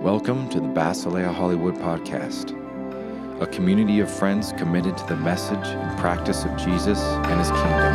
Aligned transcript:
Welcome 0.00 0.48
to 0.48 0.60
the 0.60 0.66
Basilea 0.66 1.30
Hollywood 1.30 1.74
Podcast, 1.74 2.56
a 3.42 3.46
community 3.46 4.00
of 4.00 4.10
friends 4.10 4.52
committed 4.52 4.96
to 4.96 5.06
the 5.08 5.16
message 5.16 5.58
and 5.58 5.98
practice 5.98 6.42
of 6.46 6.56
Jesus 6.56 6.98
and 6.98 7.38
his 7.38 7.50
kingdom. 7.50 7.92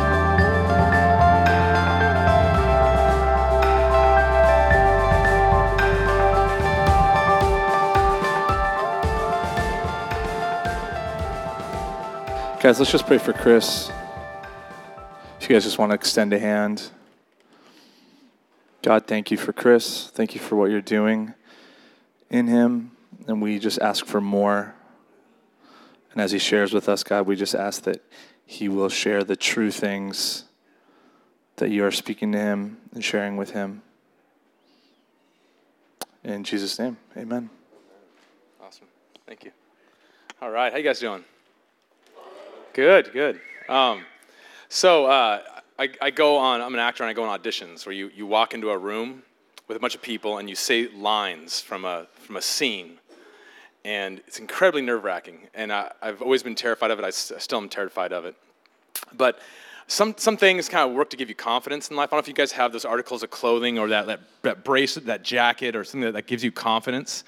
Guys, 12.62 12.78
let's 12.78 12.92
just 12.92 13.08
pray 13.08 13.18
for 13.18 13.32
Chris. 13.32 13.90
If 15.40 15.50
you 15.50 15.56
guys 15.56 15.64
just 15.64 15.78
want 15.80 15.90
to 15.90 15.96
extend 15.96 16.32
a 16.32 16.38
hand. 16.38 16.88
God, 18.82 19.08
thank 19.08 19.32
you 19.32 19.36
for 19.36 19.52
Chris. 19.52 20.08
Thank 20.10 20.36
you 20.36 20.40
for 20.40 20.54
what 20.54 20.70
you're 20.70 20.80
doing 20.80 21.34
in 22.30 22.46
him. 22.46 22.92
And 23.26 23.40
we 23.40 23.58
just 23.58 23.80
ask 23.80 24.04
for 24.04 24.20
more. 24.20 24.74
And 26.12 26.20
as 26.20 26.32
he 26.32 26.38
shares 26.38 26.72
with 26.72 26.88
us, 26.88 27.02
God, 27.02 27.26
we 27.26 27.36
just 27.36 27.54
ask 27.54 27.82
that 27.82 28.02
he 28.44 28.68
will 28.68 28.88
share 28.88 29.24
the 29.24 29.36
true 29.36 29.70
things 29.70 30.44
that 31.56 31.70
you 31.70 31.84
are 31.84 31.90
speaking 31.90 32.32
to 32.32 32.38
him 32.38 32.78
and 32.92 33.04
sharing 33.04 33.36
with 33.36 33.50
him. 33.50 33.82
In 36.22 36.44
Jesus' 36.44 36.78
name, 36.78 36.96
amen. 37.16 37.50
Awesome. 38.62 38.88
Thank 39.26 39.44
you. 39.44 39.52
All 40.42 40.50
right. 40.50 40.72
How 40.72 40.78
you 40.78 40.84
guys 40.84 41.00
doing? 41.00 41.24
Good, 42.72 43.12
good. 43.12 43.40
Um, 43.68 44.04
so 44.68 45.06
uh, 45.06 45.42
I, 45.78 45.88
I, 46.00 46.10
go 46.10 46.36
on, 46.36 46.60
I'm 46.60 46.74
an 46.74 46.80
actor 46.80 47.02
and 47.02 47.10
I 47.10 47.14
go 47.14 47.24
on 47.24 47.38
auditions 47.38 47.86
where 47.86 47.94
you, 47.94 48.10
you 48.14 48.26
walk 48.26 48.54
into 48.54 48.70
a 48.70 48.78
room 48.78 49.22
with 49.68 49.76
a 49.76 49.80
bunch 49.80 49.94
of 49.94 50.02
people 50.02 50.38
and 50.38 50.48
you 50.48 50.54
say 50.54 50.88
lines 50.88 51.60
from 51.60 51.84
a, 51.84 52.06
from 52.14 52.36
a 52.36 52.42
scene. 52.42 52.98
And 53.84 54.20
it's 54.26 54.38
incredibly 54.38 54.82
nerve 54.82 55.04
wracking. 55.04 55.48
And 55.54 55.72
I, 55.72 55.92
have 56.02 56.22
always 56.22 56.42
been 56.42 56.54
terrified 56.54 56.90
of 56.90 56.98
it. 56.98 57.04
I, 57.04 57.10
still 57.10 57.58
am 57.58 57.68
terrified 57.68 58.12
of 58.12 58.24
it. 58.24 58.34
But 59.16 59.38
some, 59.86 60.14
some 60.16 60.36
things 60.36 60.68
kind 60.68 60.88
of 60.88 60.96
work 60.96 61.10
to 61.10 61.16
give 61.16 61.28
you 61.28 61.36
confidence 61.36 61.90
in 61.90 61.96
life. 61.96 62.08
I 62.08 62.16
don't 62.16 62.18
know 62.18 62.22
if 62.22 62.28
you 62.28 62.34
guys 62.34 62.52
have 62.52 62.72
those 62.72 62.84
articles 62.84 63.22
of 63.22 63.30
clothing 63.30 63.78
or 63.78 63.88
that, 63.88 64.06
that, 64.06 64.20
that 64.42 64.64
bracelet, 64.64 65.06
that 65.06 65.22
jacket, 65.22 65.76
or 65.76 65.84
something 65.84 66.00
that, 66.00 66.12
that 66.12 66.26
gives 66.26 66.42
you 66.42 66.50
confidence. 66.50 67.22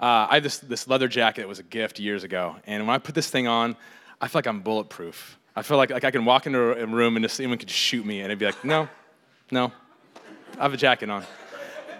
Uh, 0.00 0.26
I 0.30 0.34
have 0.34 0.42
this, 0.42 0.58
this 0.58 0.88
leather 0.88 1.08
jacket 1.08 1.42
that 1.42 1.48
was 1.48 1.58
a 1.58 1.64
gift 1.64 2.00
years 2.00 2.24
ago. 2.24 2.56
And 2.66 2.86
when 2.86 2.94
I 2.94 2.98
put 2.98 3.14
this 3.14 3.28
thing 3.28 3.46
on, 3.46 3.76
I 4.20 4.28
feel 4.28 4.38
like 4.38 4.46
I'm 4.46 4.60
bulletproof. 4.60 5.38
I 5.54 5.60
feel 5.60 5.76
like, 5.76 5.90
like 5.90 6.04
I 6.04 6.10
can 6.10 6.24
walk 6.24 6.46
into 6.46 6.82
a 6.82 6.86
room 6.86 7.16
and 7.16 7.24
just 7.24 7.38
anyone 7.38 7.58
could 7.58 7.68
shoot 7.68 8.06
me 8.06 8.20
and 8.20 8.26
it'd 8.26 8.38
be 8.38 8.46
like, 8.46 8.64
no, 8.64 8.88
no, 9.50 9.70
I 10.58 10.62
have 10.62 10.72
a 10.72 10.78
jacket 10.78 11.10
on. 11.10 11.24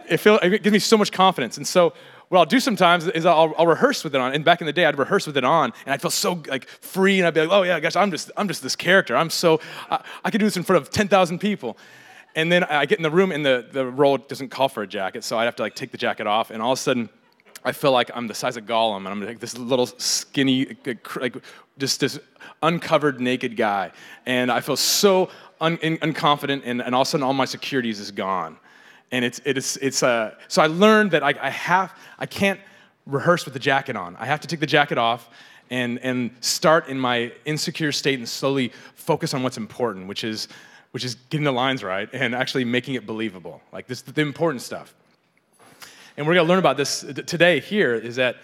It, 0.08 0.19
feel, 0.19 0.39
it 0.42 0.62
gives 0.62 0.72
me 0.72 0.78
so 0.78 0.97
much 0.97 1.12
confidence. 1.12 1.56
And 1.56 1.67
so 1.67 1.92
what 2.28 2.39
I'll 2.39 2.47
do 2.47 2.61
sometimes 2.61 3.06
is 3.08 3.27
I'll, 3.27 3.55
I'll, 3.58 3.67
rehearse 3.67 4.03
with 4.05 4.14
it 4.14 4.20
on. 4.20 4.33
And 4.33 4.44
back 4.44 4.62
in 4.62 4.67
the 4.67 4.72
day, 4.72 4.86
I'd 4.86 4.98
rehearse 4.98 5.27
with 5.27 5.36
it 5.36 5.44
on, 5.44 5.72
and 5.84 5.92
I'd 5.92 6.00
feel 6.00 6.11
so 6.11 6.42
like 6.48 6.67
free, 6.67 7.19
and 7.19 7.27
I'd 7.27 7.34
be 7.34 7.41
like, 7.41 7.50
oh 7.50 7.62
yeah, 7.62 7.78
gosh, 7.78 7.94
I'm 7.94 8.11
just, 8.11 8.31
I'm 8.36 8.48
just 8.48 8.62
this 8.62 8.75
character. 8.75 9.14
I'm 9.14 9.28
so, 9.28 9.61
I, 9.91 10.03
I 10.25 10.31
can 10.31 10.41
do 10.41 10.47
this 10.47 10.56
in 10.56 10.62
front 10.62 10.81
of 10.81 10.91
10,000 10.91 11.39
people. 11.39 11.77
And 12.34 12.50
then 12.50 12.64
I 12.64 12.86
get 12.86 12.98
in 12.98 13.03
the 13.03 13.11
room, 13.11 13.33
and 13.33 13.44
the, 13.44 13.69
the 13.70 13.84
role 13.84 14.17
doesn't 14.17 14.48
call 14.48 14.70
for 14.70 14.83
a 14.83 14.86
jacket, 14.86 15.25
so 15.25 15.39
I'd 15.39 15.44
have 15.44 15.56
to 15.56 15.62
like 15.62 15.75
take 15.75 15.91
the 15.91 15.98
jacket 15.98 16.27
off, 16.27 16.50
and 16.50 16.62
all 16.62 16.72
of 16.72 16.78
a 16.78 16.81
sudden, 16.81 17.11
I 17.64 17.72
feel 17.72 17.92
like 17.92 18.11
I'm 18.14 18.27
the 18.27 18.34
size 18.34 18.56
of 18.56 18.64
Gollum, 18.64 18.98
and 18.98 19.09
I'm 19.09 19.22
like 19.25 19.39
this 19.39 19.56
little 19.59 19.87
skinny, 19.87 20.75
like 21.16 21.37
just 21.78 22.00
this 22.00 22.19
uncovered 22.62 23.20
naked 23.20 23.56
guy. 23.56 23.92
And 24.27 24.50
I 24.50 24.61
feel 24.61 24.77
so 24.77 25.28
un- 25.61 25.78
unconfident, 25.78 26.62
and, 26.64 26.81
and 26.81 26.94
all 26.94 27.03
of 27.03 27.09
a 27.09 27.11
sudden 27.11 27.25
all 27.25 27.34
my 27.34 27.44
securities 27.44 28.00
is 28.00 28.11
gone. 28.11 28.56
And 29.12 29.24
it's, 29.24 29.41
it's, 29.44 29.77
it's 29.77 30.02
uh, 30.02 30.34
so 30.48 30.62
I 30.62 30.66
learned 30.66 31.10
that 31.12 31.22
I, 31.22 31.34
I 31.41 31.50
have, 31.50 31.94
I 32.18 32.27
can't 32.27 32.58
rehearse 33.06 33.44
with 33.44 33.54
the 33.54 33.60
jacket 33.60 33.94
on. 33.94 34.16
I 34.16 34.24
have 34.27 34.41
to 34.41 34.48
take 34.48 34.60
the 34.60 34.66
jacket 34.66 34.96
off 34.98 35.28
and, 35.70 35.98
and 36.00 36.30
start 36.41 36.88
in 36.88 36.98
my 36.98 37.30
insecure 37.44 37.92
state 37.92 38.19
and 38.19 38.28
slowly 38.28 38.72
focus 38.94 39.34
on 39.34 39.42
what's 39.42 39.59
important, 39.59 40.09
which 40.09 40.25
is, 40.25 40.48
which 40.92 41.04
is 41.04 41.14
getting 41.31 41.44
the 41.44 41.53
lines 41.53 41.84
right 41.84 42.09
and 42.12 42.34
actually 42.34 42.64
making 42.64 42.94
it 42.94 43.06
believable. 43.06 43.60
Like 43.70 43.87
this, 43.87 44.03
the 44.03 44.20
important 44.22 44.62
stuff. 44.62 44.94
And 46.16 46.26
we're 46.26 46.34
to 46.34 46.42
learn 46.42 46.58
about 46.58 46.76
this 46.76 47.00
today 47.00 47.60
here 47.60 47.94
is 47.94 48.16
that 48.16 48.37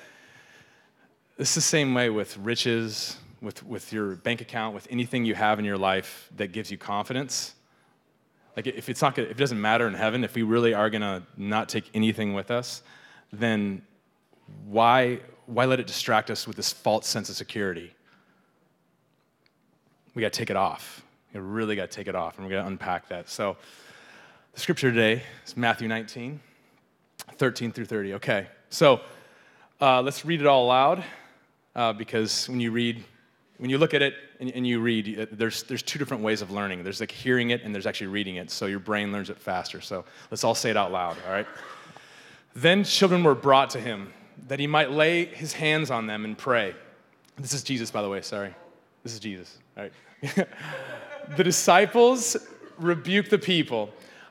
it's 1.38 1.54
the 1.54 1.60
same 1.60 1.94
way 1.94 2.10
with 2.10 2.36
riches, 2.38 3.16
with, 3.40 3.62
with 3.64 3.92
your 3.92 4.16
bank 4.16 4.40
account, 4.40 4.74
with 4.74 4.86
anything 4.90 5.24
you 5.24 5.34
have 5.34 5.58
in 5.58 5.64
your 5.64 5.78
life 5.78 6.28
that 6.36 6.52
gives 6.52 6.70
you 6.70 6.78
confidence. 6.78 7.54
Like 8.58 8.66
if 8.66 8.88
it's 8.88 9.00
not 9.00 9.14
gonna, 9.14 9.28
if 9.28 9.36
it 9.36 9.38
doesn't 9.38 9.60
matter 9.60 9.86
in 9.86 9.94
heaven, 9.94 10.24
if 10.24 10.34
we 10.34 10.42
really 10.42 10.74
are 10.74 10.90
gonna 10.90 11.22
not 11.36 11.68
take 11.68 11.88
anything 11.94 12.34
with 12.34 12.50
us, 12.50 12.82
then 13.32 13.82
why, 14.66 15.20
why 15.46 15.64
let 15.64 15.78
it 15.78 15.86
distract 15.86 16.28
us 16.28 16.44
with 16.44 16.56
this 16.56 16.72
false 16.72 17.06
sense 17.06 17.28
of 17.30 17.36
security? 17.36 17.94
We 20.12 20.22
gotta 20.22 20.36
take 20.36 20.50
it 20.50 20.56
off. 20.56 21.04
We 21.32 21.38
really 21.38 21.76
gotta 21.76 21.86
take 21.86 22.08
it 22.08 22.16
off, 22.16 22.36
and 22.36 22.44
we're 22.44 22.50
gonna 22.50 22.66
unpack 22.66 23.08
that. 23.10 23.28
So 23.28 23.56
the 24.54 24.58
scripture 24.58 24.90
today 24.90 25.22
is 25.46 25.56
Matthew 25.56 25.86
19, 25.86 26.40
13 27.36 27.70
through 27.70 27.84
30. 27.84 28.14
Okay, 28.14 28.48
so 28.70 29.02
uh, 29.80 30.02
let's 30.02 30.24
read 30.24 30.40
it 30.40 30.48
all 30.48 30.64
aloud 30.64 31.04
uh, 31.76 31.92
because 31.92 32.48
when 32.48 32.58
you 32.58 32.72
read, 32.72 33.04
when 33.58 33.70
you 33.70 33.78
look 33.78 33.94
at 33.94 34.02
it 34.02 34.14
and, 34.40 34.50
and, 34.52 34.66
you 34.66 34.80
read, 34.80 35.18
uh, 35.18 35.26
there's, 35.32 35.64
there's 35.64 35.82
two 35.82 35.98
different 35.98 36.22
ways 36.22 36.42
of 36.42 36.50
learning. 36.50 36.84
There's 36.84 37.00
like 37.00 37.10
hearing 37.10 37.50
it 37.50 37.62
and 37.62 37.74
there's 37.74 37.86
actually 37.86 38.08
reading 38.08 38.36
it, 38.36 38.50
so 38.50 38.66
your 38.66 38.78
brain 38.78 39.12
learns 39.12 39.30
it 39.30 39.38
faster. 39.38 39.80
So 39.80 40.04
let's 40.30 40.44
all 40.44 40.54
say 40.54 40.70
it 40.70 40.76
out 40.76 40.92
loud, 40.92 41.16
all 41.26 41.32
right? 41.32 41.46
Then 42.54 42.84
children 42.84 43.24
were 43.24 43.34
brought 43.34 43.70
to 43.70 43.80
him 43.80 44.12
that 44.46 44.60
he 44.60 44.66
might 44.66 44.90
lay 44.90 45.24
his 45.24 45.52
hands 45.52 45.90
on 45.90 46.06
them 46.06 46.24
and 46.24 46.38
pray. 46.38 46.74
This 47.36 47.52
is 47.52 47.62
Jesus, 47.62 47.90
by 47.90 48.02
the 48.02 48.08
way, 48.08 48.20
sorry. 48.20 48.54
This 49.02 49.12
is 49.12 49.20
Jesus, 49.20 49.58
all 49.76 49.84
right? 49.84 50.48
the 51.36 51.44
disciples 51.44 52.36
rebuked 52.78 53.30
the 53.30 53.38
people, 53.38 53.90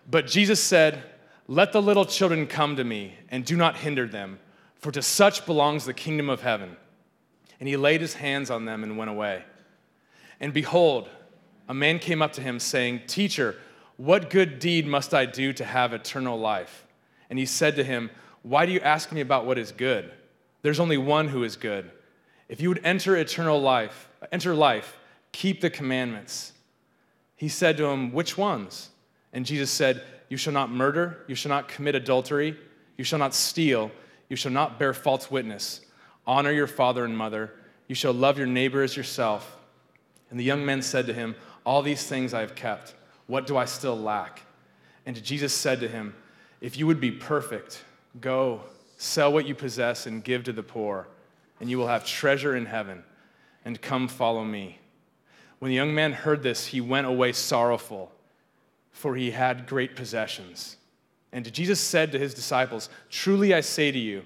but 0.09 0.27
Jesus 0.27 0.61
said, 0.61 1.03
Let 1.47 1.71
the 1.71 1.81
little 1.81 2.05
children 2.05 2.47
come 2.47 2.75
to 2.75 2.83
me 2.83 3.13
and 3.29 3.45
do 3.45 3.55
not 3.55 3.77
hinder 3.77 4.07
them, 4.07 4.39
for 4.75 4.91
to 4.91 5.01
such 5.01 5.45
belongs 5.45 5.85
the 5.85 5.93
kingdom 5.93 6.29
of 6.29 6.41
heaven. 6.41 6.75
And 7.59 7.67
he 7.67 7.77
laid 7.77 8.01
his 8.01 8.13
hands 8.13 8.51
on 8.51 8.65
them 8.65 8.83
and 8.83 8.97
went 8.97 9.09
away. 9.09 9.43
And 10.39 10.53
behold, 10.53 11.09
a 11.67 11.73
man 11.73 11.99
came 11.99 12.21
up 12.21 12.33
to 12.33 12.41
him, 12.41 12.59
saying, 12.59 13.01
Teacher, 13.07 13.55
what 13.97 14.29
good 14.29 14.59
deed 14.59 14.85
must 14.85 15.13
I 15.13 15.25
do 15.25 15.51
to 15.53 15.65
have 15.65 15.93
eternal 15.93 16.39
life? 16.39 16.85
And 17.29 17.37
he 17.39 17.45
said 17.45 17.75
to 17.75 17.83
him, 17.83 18.09
Why 18.43 18.65
do 18.65 18.71
you 18.71 18.79
ask 18.79 19.11
me 19.11 19.21
about 19.21 19.45
what 19.45 19.57
is 19.57 19.71
good? 19.71 20.11
There's 20.61 20.79
only 20.79 20.97
one 20.97 21.27
who 21.27 21.43
is 21.43 21.55
good. 21.55 21.91
If 22.49 22.61
you 22.61 22.69
would 22.69 22.81
enter 22.83 23.15
eternal 23.15 23.59
life, 23.59 24.09
enter 24.31 24.55
life, 24.55 24.97
keep 25.31 25.61
the 25.61 25.69
commandments. 25.69 26.53
He 27.35 27.49
said 27.49 27.77
to 27.77 27.85
him, 27.85 28.11
Which 28.13 28.37
ones? 28.37 28.89
And 29.33 29.45
Jesus 29.45 29.71
said, 29.71 30.03
You 30.29 30.37
shall 30.37 30.53
not 30.53 30.71
murder, 30.71 31.23
you 31.27 31.35
shall 31.35 31.49
not 31.49 31.67
commit 31.67 31.95
adultery, 31.95 32.57
you 32.97 33.03
shall 33.03 33.19
not 33.19 33.33
steal, 33.33 33.91
you 34.29 34.35
shall 34.35 34.51
not 34.51 34.79
bear 34.79 34.93
false 34.93 35.29
witness 35.29 35.81
Honor 36.27 36.51
your 36.51 36.67
father 36.67 37.05
and 37.05 37.17
mother. 37.17 37.53
You 37.87 37.95
shall 37.95 38.11
love 38.11 38.37
your 38.37 38.47
neighbor 38.47 38.83
as 38.83 38.97
yourself. 38.97 39.57
And 40.29 40.39
the 40.39 40.43
young 40.43 40.65
men 40.65 40.81
said 40.81 41.07
to 41.07 41.13
him, 41.13 41.35
All 41.65 41.81
these 41.81 42.05
things 42.05 42.33
I 42.33 42.41
have 42.41 42.55
kept. 42.55 42.95
What 43.27 43.47
do 43.47 43.57
I 43.57 43.65
still 43.65 43.97
lack? 43.97 44.41
And 45.05 45.21
Jesus 45.23 45.53
said 45.53 45.79
to 45.81 45.87
him, 45.87 46.15
If 46.61 46.77
you 46.77 46.87
would 46.87 46.99
be 46.99 47.11
perfect, 47.11 47.83
go, 48.19 48.61
sell 48.97 49.31
what 49.31 49.47
you 49.47 49.55
possess, 49.55 50.05
and 50.05 50.23
give 50.23 50.43
to 50.45 50.53
the 50.53 50.63
poor, 50.63 51.07
and 51.59 51.69
you 51.69 51.77
will 51.77 51.87
have 51.87 52.05
treasure 52.05 52.55
in 52.55 52.65
heaven. 52.65 53.03
And 53.65 53.81
come 53.81 54.07
follow 54.07 54.43
me. 54.43 54.79
When 55.59 55.69
the 55.69 55.75
young 55.75 55.93
man 55.93 56.13
heard 56.13 56.43
this, 56.43 56.67
he 56.67 56.81
went 56.81 57.07
away 57.07 57.31
sorrowful, 57.31 58.11
for 58.91 59.15
he 59.15 59.31
had 59.31 59.67
great 59.67 59.95
possessions. 59.95 60.77
And 61.31 61.51
Jesus 61.51 61.79
said 61.79 62.11
to 62.11 62.19
his 62.19 62.33
disciples, 62.33 62.89
Truly 63.09 63.53
I 63.53 63.61
say 63.61 63.91
to 63.91 63.99
you, 63.99 64.23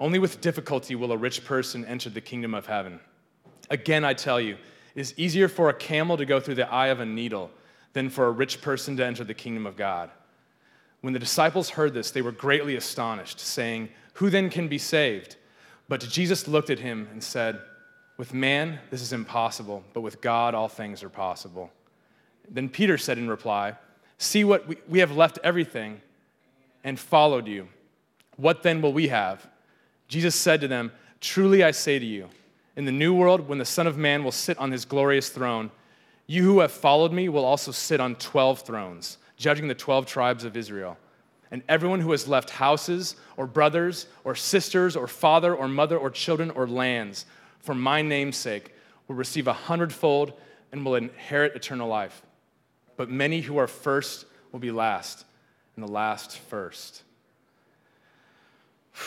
only 0.00 0.18
with 0.18 0.40
difficulty 0.40 0.94
will 0.94 1.12
a 1.12 1.16
rich 1.16 1.44
person 1.44 1.84
enter 1.84 2.10
the 2.10 2.20
kingdom 2.20 2.54
of 2.54 2.66
heaven. 2.66 3.00
Again, 3.70 4.04
I 4.04 4.12
tell 4.14 4.40
you, 4.40 4.56
is 4.94 5.14
easier 5.16 5.48
for 5.48 5.68
a 5.68 5.74
camel 5.74 6.16
to 6.16 6.24
go 6.24 6.40
through 6.40 6.54
the 6.54 6.70
eye 6.70 6.88
of 6.88 7.00
a 7.00 7.06
needle 7.06 7.50
than 7.92 8.10
for 8.10 8.26
a 8.26 8.30
rich 8.30 8.60
person 8.60 8.96
to 8.96 9.04
enter 9.04 9.24
the 9.24 9.34
kingdom 9.34 9.66
of 9.66 9.76
God. 9.76 10.10
When 11.00 11.12
the 11.12 11.18
disciples 11.18 11.70
heard 11.70 11.94
this, 11.94 12.10
they 12.10 12.22
were 12.22 12.32
greatly 12.32 12.76
astonished, 12.76 13.38
saying, 13.38 13.90
Who 14.14 14.30
then 14.30 14.50
can 14.50 14.68
be 14.68 14.78
saved? 14.78 15.36
But 15.88 16.00
Jesus 16.00 16.48
looked 16.48 16.70
at 16.70 16.78
him 16.78 17.08
and 17.12 17.22
said, 17.22 17.60
With 18.16 18.32
man, 18.32 18.78
this 18.90 19.02
is 19.02 19.12
impossible, 19.12 19.84
but 19.92 20.00
with 20.00 20.20
God, 20.20 20.54
all 20.54 20.68
things 20.68 21.02
are 21.02 21.10
possible. 21.10 21.70
Then 22.48 22.68
Peter 22.68 22.98
said 22.98 23.18
in 23.18 23.28
reply, 23.28 23.74
See 24.18 24.44
what 24.44 24.66
we, 24.66 24.76
we 24.88 25.00
have 25.00 25.16
left 25.16 25.38
everything 25.44 26.00
and 26.84 26.98
followed 26.98 27.46
you. 27.46 27.68
What 28.36 28.62
then 28.62 28.80
will 28.80 28.92
we 28.92 29.08
have? 29.08 29.46
Jesus 30.08 30.34
said 30.34 30.60
to 30.60 30.68
them, 30.68 30.92
Truly 31.20 31.62
I 31.64 31.70
say 31.70 31.98
to 31.98 32.06
you, 32.06 32.28
in 32.76 32.84
the 32.84 32.92
new 32.92 33.14
world, 33.14 33.48
when 33.48 33.58
the 33.58 33.64
Son 33.64 33.86
of 33.86 33.96
Man 33.96 34.24
will 34.24 34.32
sit 34.32 34.58
on 34.58 34.72
his 34.72 34.84
glorious 34.84 35.28
throne, 35.28 35.70
you 36.26 36.42
who 36.42 36.60
have 36.60 36.72
followed 36.72 37.12
me 37.12 37.28
will 37.28 37.44
also 37.44 37.70
sit 37.70 38.00
on 38.00 38.16
12 38.16 38.60
thrones, 38.60 39.18
judging 39.36 39.68
the 39.68 39.74
12 39.74 40.06
tribes 40.06 40.44
of 40.44 40.56
Israel. 40.56 40.96
and 41.50 41.62
everyone 41.68 42.00
who 42.00 42.10
has 42.10 42.26
left 42.26 42.50
houses 42.50 43.14
or 43.36 43.46
brothers 43.46 44.06
or 44.24 44.34
sisters 44.34 44.96
or 44.96 45.06
father 45.06 45.54
or 45.54 45.68
mother 45.68 45.96
or 45.96 46.10
children 46.10 46.50
or 46.50 46.66
lands 46.66 47.26
for 47.64 47.74
my 47.74 48.02
name's 48.02 48.36
sake 48.36 48.74
will 49.08 49.16
receive 49.16 49.46
a 49.46 49.52
hundredfold 49.52 50.34
and 50.70 50.84
will 50.84 50.96
inherit 50.96 51.56
eternal 51.56 51.88
life. 51.88 52.22
But 52.96 53.08
many 53.08 53.40
who 53.40 53.56
are 53.56 53.66
first 53.66 54.26
will 54.52 54.60
be 54.60 54.70
last, 54.70 55.24
and 55.74 55.82
the 55.82 55.90
last 55.90 56.38
first. 56.38 57.02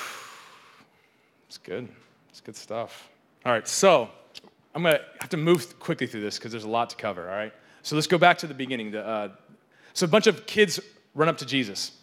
It's 1.47 1.57
good. 1.57 1.87
It's 2.29 2.41
good 2.41 2.57
stuff. 2.57 3.09
All 3.47 3.53
right, 3.53 3.65
so 3.65 4.09
I'm 4.75 4.83
going 4.83 4.95
to 4.95 5.01
have 5.21 5.29
to 5.29 5.37
move 5.37 5.79
quickly 5.79 6.05
through 6.05 6.19
this 6.19 6.37
because 6.37 6.51
there's 6.51 6.65
a 6.65 6.69
lot 6.69 6.89
to 6.89 6.97
cover, 6.97 7.29
all 7.29 7.37
right? 7.37 7.53
So 7.81 7.95
let's 7.95 8.05
go 8.05 8.17
back 8.17 8.37
to 8.39 8.47
the 8.47 8.53
beginning. 8.53 8.91
The, 8.91 9.07
uh, 9.07 9.29
so 9.93 10.05
a 10.05 10.09
bunch 10.09 10.27
of 10.27 10.45
kids 10.45 10.81
run 11.15 11.29
up 11.29 11.37
to 11.37 11.45
Jesus, 11.45 11.93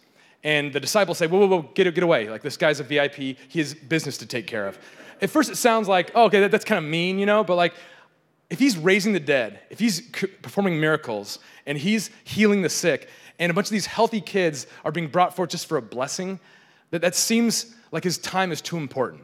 and 0.43 0.73
the 0.73 0.79
disciples 0.79 1.19
say, 1.19 1.27
Whoa, 1.27 1.37
whoa, 1.37 1.45
whoa, 1.45 1.69
get, 1.75 1.93
get 1.93 2.03
away. 2.03 2.31
Like, 2.31 2.41
this 2.41 2.57
guy's 2.57 2.79
a 2.79 2.83
VIP, 2.83 3.13
he 3.13 3.59
has 3.59 3.75
business 3.75 4.17
to 4.17 4.25
take 4.25 4.47
care 4.47 4.67
of. 4.67 4.79
At 5.21 5.29
first, 5.29 5.51
it 5.51 5.57
sounds 5.57 5.87
like, 5.87 6.09
oh, 6.15 6.23
okay, 6.23 6.39
that, 6.39 6.49
that's 6.49 6.65
kind 6.65 6.83
of 6.83 6.89
mean, 6.89 7.19
you 7.19 7.27
know, 7.27 7.43
but 7.43 7.57
like, 7.57 7.75
if 8.49 8.57
he's 8.57 8.75
raising 8.75 9.13
the 9.13 9.19
dead, 9.19 9.59
if 9.69 9.77
he's 9.77 10.01
performing 10.41 10.79
miracles, 10.79 11.37
and 11.67 11.77
he's 11.77 12.09
healing 12.23 12.63
the 12.63 12.69
sick, 12.69 13.07
and 13.37 13.51
a 13.51 13.53
bunch 13.53 13.67
of 13.67 13.71
these 13.71 13.85
healthy 13.85 14.19
kids 14.19 14.65
are 14.83 14.91
being 14.91 15.09
brought 15.09 15.35
forth 15.35 15.51
just 15.51 15.67
for 15.67 15.77
a 15.77 15.81
blessing, 15.83 16.39
that, 16.89 17.03
that 17.03 17.13
seems 17.13 17.75
like 17.91 18.03
his 18.03 18.17
time 18.17 18.51
is 18.51 18.61
too 18.61 18.77
important. 18.77 19.21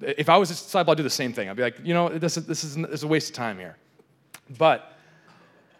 If 0.00 0.28
I 0.28 0.36
was 0.36 0.50
a 0.50 0.54
disciple, 0.54 0.92
I'd 0.92 0.96
do 0.96 1.02
the 1.02 1.10
same 1.10 1.32
thing. 1.32 1.48
I'd 1.48 1.56
be 1.56 1.62
like, 1.62 1.78
you 1.82 1.94
know, 1.94 2.08
this, 2.08 2.36
is, 2.36 2.46
this, 2.46 2.64
is, 2.64 2.76
this 2.76 2.90
is 2.90 3.02
a 3.02 3.08
waste 3.08 3.30
of 3.30 3.36
time 3.36 3.58
here. 3.58 3.76
But 4.56 4.96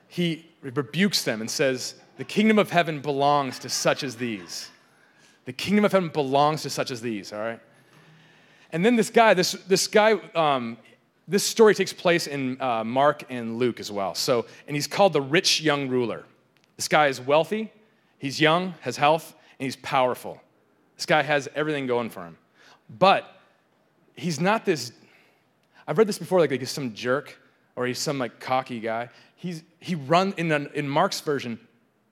he 0.08 0.46
rebukes 0.62 1.22
them 1.22 1.40
and 1.40 1.50
says, 1.50 1.94
The 2.16 2.24
kingdom 2.24 2.58
of 2.58 2.70
heaven 2.70 3.00
belongs 3.00 3.58
to 3.60 3.68
such 3.68 4.02
as 4.02 4.16
these. 4.16 4.70
The 5.44 5.52
kingdom 5.52 5.84
of 5.84 5.92
heaven 5.92 6.10
belongs 6.10 6.62
to 6.62 6.70
such 6.70 6.90
as 6.90 7.00
these, 7.00 7.32
all 7.32 7.38
right? 7.38 7.60
And 8.72 8.84
then 8.84 8.96
this 8.96 9.08
guy, 9.08 9.34
this, 9.34 9.52
this 9.52 9.86
guy, 9.86 10.12
um, 10.34 10.76
this 11.26 11.44
story 11.44 11.74
takes 11.74 11.92
place 11.92 12.26
in 12.26 12.60
uh, 12.60 12.84
Mark 12.84 13.24
and 13.30 13.58
Luke 13.58 13.80
as 13.80 13.90
well. 13.90 14.14
So, 14.14 14.46
and 14.66 14.76
he's 14.76 14.86
called 14.86 15.12
the 15.12 15.22
rich 15.22 15.60
young 15.60 15.88
ruler. 15.88 16.24
This 16.76 16.88
guy 16.88 17.06
is 17.08 17.20
wealthy, 17.20 17.72
he's 18.18 18.40
young, 18.40 18.74
has 18.80 18.96
health, 18.96 19.34
and 19.58 19.64
he's 19.64 19.76
powerful. 19.76 20.40
This 20.96 21.06
guy 21.06 21.22
has 21.22 21.48
everything 21.54 21.86
going 21.86 22.10
for 22.10 22.24
him. 22.24 22.36
But 22.98 23.37
he's 24.18 24.40
not 24.40 24.64
this, 24.64 24.92
I've 25.86 25.96
read 25.96 26.06
this 26.06 26.18
before, 26.18 26.40
like, 26.40 26.50
like 26.50 26.60
he's 26.60 26.70
some 26.70 26.94
jerk 26.94 27.38
or 27.76 27.86
he's 27.86 27.98
some 27.98 28.18
like 28.18 28.40
cocky 28.40 28.80
guy. 28.80 29.08
He's, 29.36 29.62
he 29.78 29.94
run 29.94 30.34
in, 30.36 30.50
in 30.50 30.88
Mark's 30.88 31.20
version, 31.20 31.58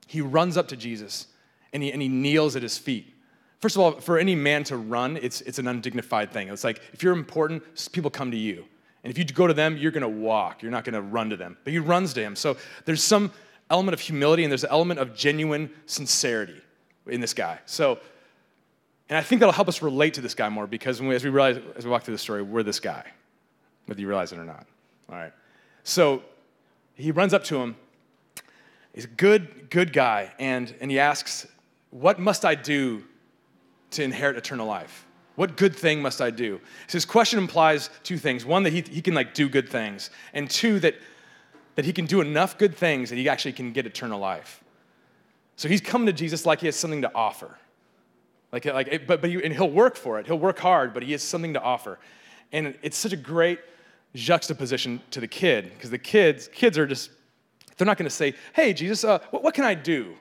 he 0.06 0.20
runs 0.20 0.56
up 0.56 0.68
to 0.68 0.76
Jesus 0.76 1.26
and 1.72 1.82
he, 1.82 1.92
and 1.92 2.00
he 2.00 2.08
kneels 2.08 2.54
at 2.56 2.62
his 2.62 2.78
feet. 2.78 3.12
First 3.60 3.74
of 3.76 3.82
all, 3.82 3.92
for 3.92 4.18
any 4.18 4.34
man 4.34 4.64
to 4.64 4.76
run, 4.76 5.16
it's, 5.16 5.40
it's 5.40 5.58
an 5.58 5.66
undignified 5.66 6.30
thing. 6.30 6.48
It's 6.48 6.62
like 6.62 6.80
if 6.92 7.02
you're 7.02 7.14
important, 7.14 7.62
people 7.92 8.10
come 8.10 8.30
to 8.30 8.36
you. 8.36 8.64
And 9.02 9.10
if 9.10 9.18
you 9.18 9.24
go 9.24 9.46
to 9.46 9.54
them, 9.54 9.76
you're 9.76 9.92
going 9.92 10.02
to 10.02 10.08
walk. 10.08 10.62
You're 10.62 10.70
not 10.70 10.84
going 10.84 10.94
to 10.94 11.00
run 11.00 11.30
to 11.30 11.36
them. 11.36 11.56
But 11.64 11.72
he 11.72 11.78
runs 11.78 12.12
to 12.14 12.20
him. 12.20 12.36
So 12.36 12.56
there's 12.84 13.02
some 13.02 13.32
element 13.70 13.94
of 13.94 14.00
humility 14.00 14.44
and 14.44 14.50
there's 14.50 14.64
an 14.64 14.70
element 14.70 15.00
of 15.00 15.14
genuine 15.14 15.70
sincerity 15.86 16.60
in 17.06 17.20
this 17.20 17.34
guy. 17.34 17.58
So 17.66 17.98
and 19.08 19.16
I 19.16 19.22
think 19.22 19.40
that'll 19.40 19.52
help 19.52 19.68
us 19.68 19.82
relate 19.82 20.14
to 20.14 20.20
this 20.20 20.34
guy 20.34 20.48
more 20.48 20.66
because 20.66 21.00
we, 21.00 21.14
as 21.14 21.22
we 21.22 21.30
realize, 21.30 21.60
as 21.76 21.84
we 21.84 21.90
walk 21.90 22.02
through 22.02 22.14
the 22.14 22.18
story, 22.18 22.42
we're 22.42 22.62
this 22.62 22.80
guy, 22.80 23.04
whether 23.86 24.00
you 24.00 24.08
realize 24.08 24.32
it 24.32 24.38
or 24.38 24.44
not. 24.44 24.66
All 25.08 25.16
right. 25.16 25.32
So 25.84 26.22
he 26.96 27.12
runs 27.12 27.32
up 27.32 27.44
to 27.44 27.58
him. 27.58 27.76
He's 28.92 29.04
a 29.04 29.08
good, 29.08 29.70
good 29.70 29.92
guy, 29.92 30.32
and, 30.38 30.74
and 30.80 30.90
he 30.90 30.98
asks, 30.98 31.46
What 31.90 32.18
must 32.18 32.44
I 32.44 32.54
do 32.54 33.04
to 33.92 34.02
inherit 34.02 34.36
eternal 34.36 34.66
life? 34.66 35.06
What 35.36 35.56
good 35.56 35.76
thing 35.76 36.00
must 36.00 36.22
I 36.22 36.30
do? 36.30 36.60
So 36.88 36.96
his 36.96 37.04
question 37.04 37.38
implies 37.38 37.90
two 38.02 38.16
things. 38.16 38.46
One, 38.46 38.62
that 38.62 38.72
he, 38.72 38.80
he 38.80 39.02
can 39.02 39.14
like 39.14 39.34
do 39.34 39.48
good 39.48 39.68
things, 39.68 40.10
and 40.32 40.50
two, 40.50 40.80
that, 40.80 40.96
that 41.76 41.84
he 41.84 41.92
can 41.92 42.06
do 42.06 42.20
enough 42.22 42.58
good 42.58 42.74
things 42.74 43.10
that 43.10 43.16
he 43.16 43.28
actually 43.28 43.52
can 43.52 43.72
get 43.72 43.86
eternal 43.86 44.18
life. 44.18 44.64
So 45.56 45.68
he's 45.68 45.80
coming 45.80 46.06
to 46.06 46.12
Jesus 46.12 46.44
like 46.44 46.60
he 46.60 46.66
has 46.66 46.76
something 46.76 47.02
to 47.02 47.14
offer. 47.14 47.56
Like, 48.56 48.64
like 48.64 49.06
but, 49.06 49.20
but 49.20 49.30
and 49.30 49.52
he'll 49.52 49.70
work 49.70 49.96
for 49.96 50.18
it. 50.18 50.26
He'll 50.26 50.38
work 50.38 50.58
hard, 50.58 50.94
but 50.94 51.02
he 51.02 51.12
has 51.12 51.22
something 51.22 51.52
to 51.52 51.60
offer. 51.60 51.98
And 52.52 52.74
it's 52.80 52.96
such 52.96 53.12
a 53.12 53.16
great 53.16 53.60
juxtaposition 54.14 55.02
to 55.10 55.20
the 55.20 55.28
kid 55.28 55.72
because 55.74 55.90
the 55.90 55.98
kids, 55.98 56.48
kids 56.48 56.78
are 56.78 56.86
just, 56.86 57.10
they're 57.76 57.84
not 57.84 57.98
going 57.98 58.08
to 58.08 58.14
say, 58.14 58.32
hey, 58.54 58.72
Jesus, 58.72 59.04
uh, 59.04 59.18
what, 59.28 59.42
what, 59.42 59.52
can 59.52 59.64
I 59.64 59.74
do? 59.74 60.14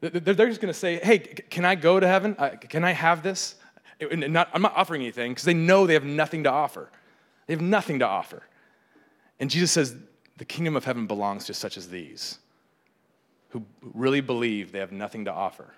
They're, 0.00 0.10
they're 0.10 0.48
just 0.48 0.62
going 0.62 0.72
to 0.72 0.78
say, 0.78 0.98
hey, 1.02 1.18
can 1.18 1.66
I 1.66 1.74
go 1.74 2.00
to 2.00 2.08
heaven? 2.08 2.34
Uh, 2.38 2.50
can 2.50 2.82
I 2.82 2.92
have 2.92 3.22
this? 3.22 3.56
And 4.00 4.32
not, 4.32 4.48
I'm 4.54 4.62
not 4.62 4.74
offering 4.74 5.02
anything 5.02 5.32
because 5.32 5.44
they 5.44 5.52
know 5.52 5.86
they 5.86 5.92
have 5.92 6.04
nothing 6.04 6.44
to 6.44 6.50
offer. 6.50 6.90
They 7.46 7.52
have 7.52 7.60
nothing 7.60 7.98
to 7.98 8.06
offer. 8.06 8.42
And 9.38 9.50
Jesus 9.50 9.70
says, 9.70 9.94
the 10.38 10.46
kingdom 10.46 10.76
of 10.76 10.84
heaven 10.86 11.06
belongs 11.06 11.44
to 11.44 11.54
such 11.54 11.76
as 11.76 11.90
these 11.90 12.38
who 13.50 13.66
really 13.82 14.22
believe 14.22 14.72
they 14.72 14.78
have 14.78 14.92
nothing 14.92 15.26
to 15.26 15.32
offer 15.32 15.74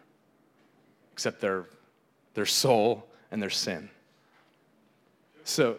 except 1.16 1.40
their, 1.40 1.64
their 2.34 2.44
soul 2.44 3.06
and 3.30 3.40
their 3.40 3.48
sin. 3.48 3.88
So, 5.44 5.78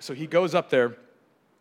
so 0.00 0.12
he 0.12 0.26
goes 0.26 0.56
up 0.56 0.70
there 0.70 0.86
and 0.86 0.94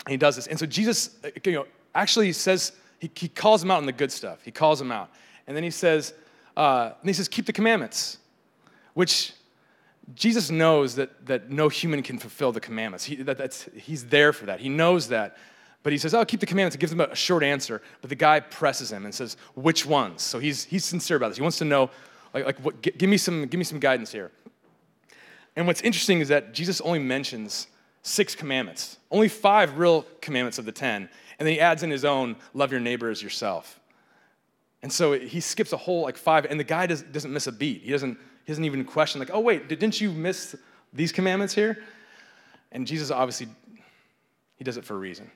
he 0.08 0.18
does 0.18 0.36
this. 0.36 0.48
And 0.48 0.58
so 0.58 0.66
Jesus, 0.66 1.16
you 1.46 1.52
know, 1.52 1.68
actually 1.94 2.34
says, 2.34 2.72
he, 2.98 3.12
he 3.14 3.28
calls 3.28 3.62
him 3.62 3.70
out 3.70 3.78
on 3.78 3.86
the 3.86 3.92
good 3.92 4.12
stuff. 4.12 4.40
He 4.44 4.50
calls 4.50 4.82
him 4.82 4.92
out. 4.92 5.12
And 5.46 5.56
then 5.56 5.64
he 5.64 5.70
says, 5.70 6.16
uh, 6.58 6.94
and 7.00 7.08
he 7.08 7.14
says, 7.14 7.28
keep 7.28 7.46
the 7.46 7.54
commandments, 7.54 8.18
which 8.96 9.34
Jesus 10.16 10.50
knows 10.50 10.96
that, 10.96 11.28
that 11.28 11.52
no 11.52 11.70
human 11.70 12.02
can 12.02 12.18
fulfill 12.18 12.52
the 12.52 12.60
commandments. 12.60 13.06
He, 13.06 13.18
that, 13.18 13.38
that's, 13.38 13.70
he's 13.76 14.06
there 14.06 14.34
for 14.34 14.48
that. 14.48 14.62
He 14.62 14.70
knows 14.70 15.10
that. 15.10 15.38
But 15.81 15.94
he 15.94 15.98
says, 15.98 16.14
"I'll 16.14 16.22
Oh, 16.22 16.26
keep 16.26 16.40
the 16.40 16.46
commandments. 16.46 16.76
He 16.76 16.80
gives 16.80 16.92
him 16.92 17.00
a 17.00 17.16
short 17.16 17.44
answer. 17.44 17.81
But 18.02 18.10
the 18.10 18.16
guy 18.16 18.40
presses 18.40 18.92
him 18.92 19.06
and 19.06 19.14
says, 19.14 19.38
Which 19.56 19.86
ones? 19.86 20.22
So 20.22 20.40
he's, 20.40 20.66
he's 20.66 20.86
sincere 20.86 21.18
about 21.18 21.30
this. 21.30 21.38
He 21.38 21.42
wants 21.42 21.58
to 21.60 21.66
know, 21.66 21.90
like, 22.34 22.46
like 22.46 22.60
what, 22.60 22.81
give, 22.81 23.10
me 23.10 23.18
some, 23.18 23.48
give 23.48 23.58
me 23.58 23.64
some 23.64 23.80
guidance 23.80 24.12
here. 24.12 24.31
And 25.56 25.68
what's 25.68 25.81
interesting 25.81 26.20
is 26.20 26.28
that 26.28 26.54
Jesus 26.54 26.81
only 26.81 27.00
mentions 27.00 27.68
six 28.02 28.36
commandments, 28.36 28.98
only 29.12 29.28
five 29.28 29.78
real 29.78 30.06
commandments 30.22 30.58
of 30.58 30.66
the 30.66 30.72
10. 30.72 31.10
And 31.38 31.48
then 31.48 31.54
he 31.54 31.60
adds 31.60 31.84
in 31.84 31.90
his 31.90 32.06
own, 32.06 32.36
love 32.54 32.72
your 32.72 32.81
neighbor 32.81 33.10
as 33.10 33.22
yourself. 33.22 33.80
And 34.81 34.92
so 34.92 35.14
he 35.14 35.40
skips 35.40 35.74
a 35.74 35.78
whole 35.78 36.04
like 36.04 36.18
five, 36.18 36.46
and 36.46 36.60
the 36.60 36.64
guy 36.66 36.86
does, 36.86 37.02
doesn't 37.02 37.31
miss 37.31 37.48
a 37.48 37.52
beat. 37.52 37.81
He 37.81 37.92
doesn't, 37.92 38.18
he 38.46 38.52
doesn't 38.52 38.64
even 38.66 38.86
question, 38.86 39.20
like, 39.20 39.31
oh, 39.34 39.40
wait, 39.40 39.68
didn't 39.68 40.00
you 40.00 40.12
miss 40.12 40.56
these 40.94 41.12
commandments 41.12 41.54
here? 41.54 41.83
And 42.71 42.88
Jesus 42.88 43.12
obviously, 43.12 43.48
he 44.56 44.64
does 44.64 44.78
it 44.78 44.86
for 44.86 44.95
a 44.95 45.00
reason. 45.00 45.30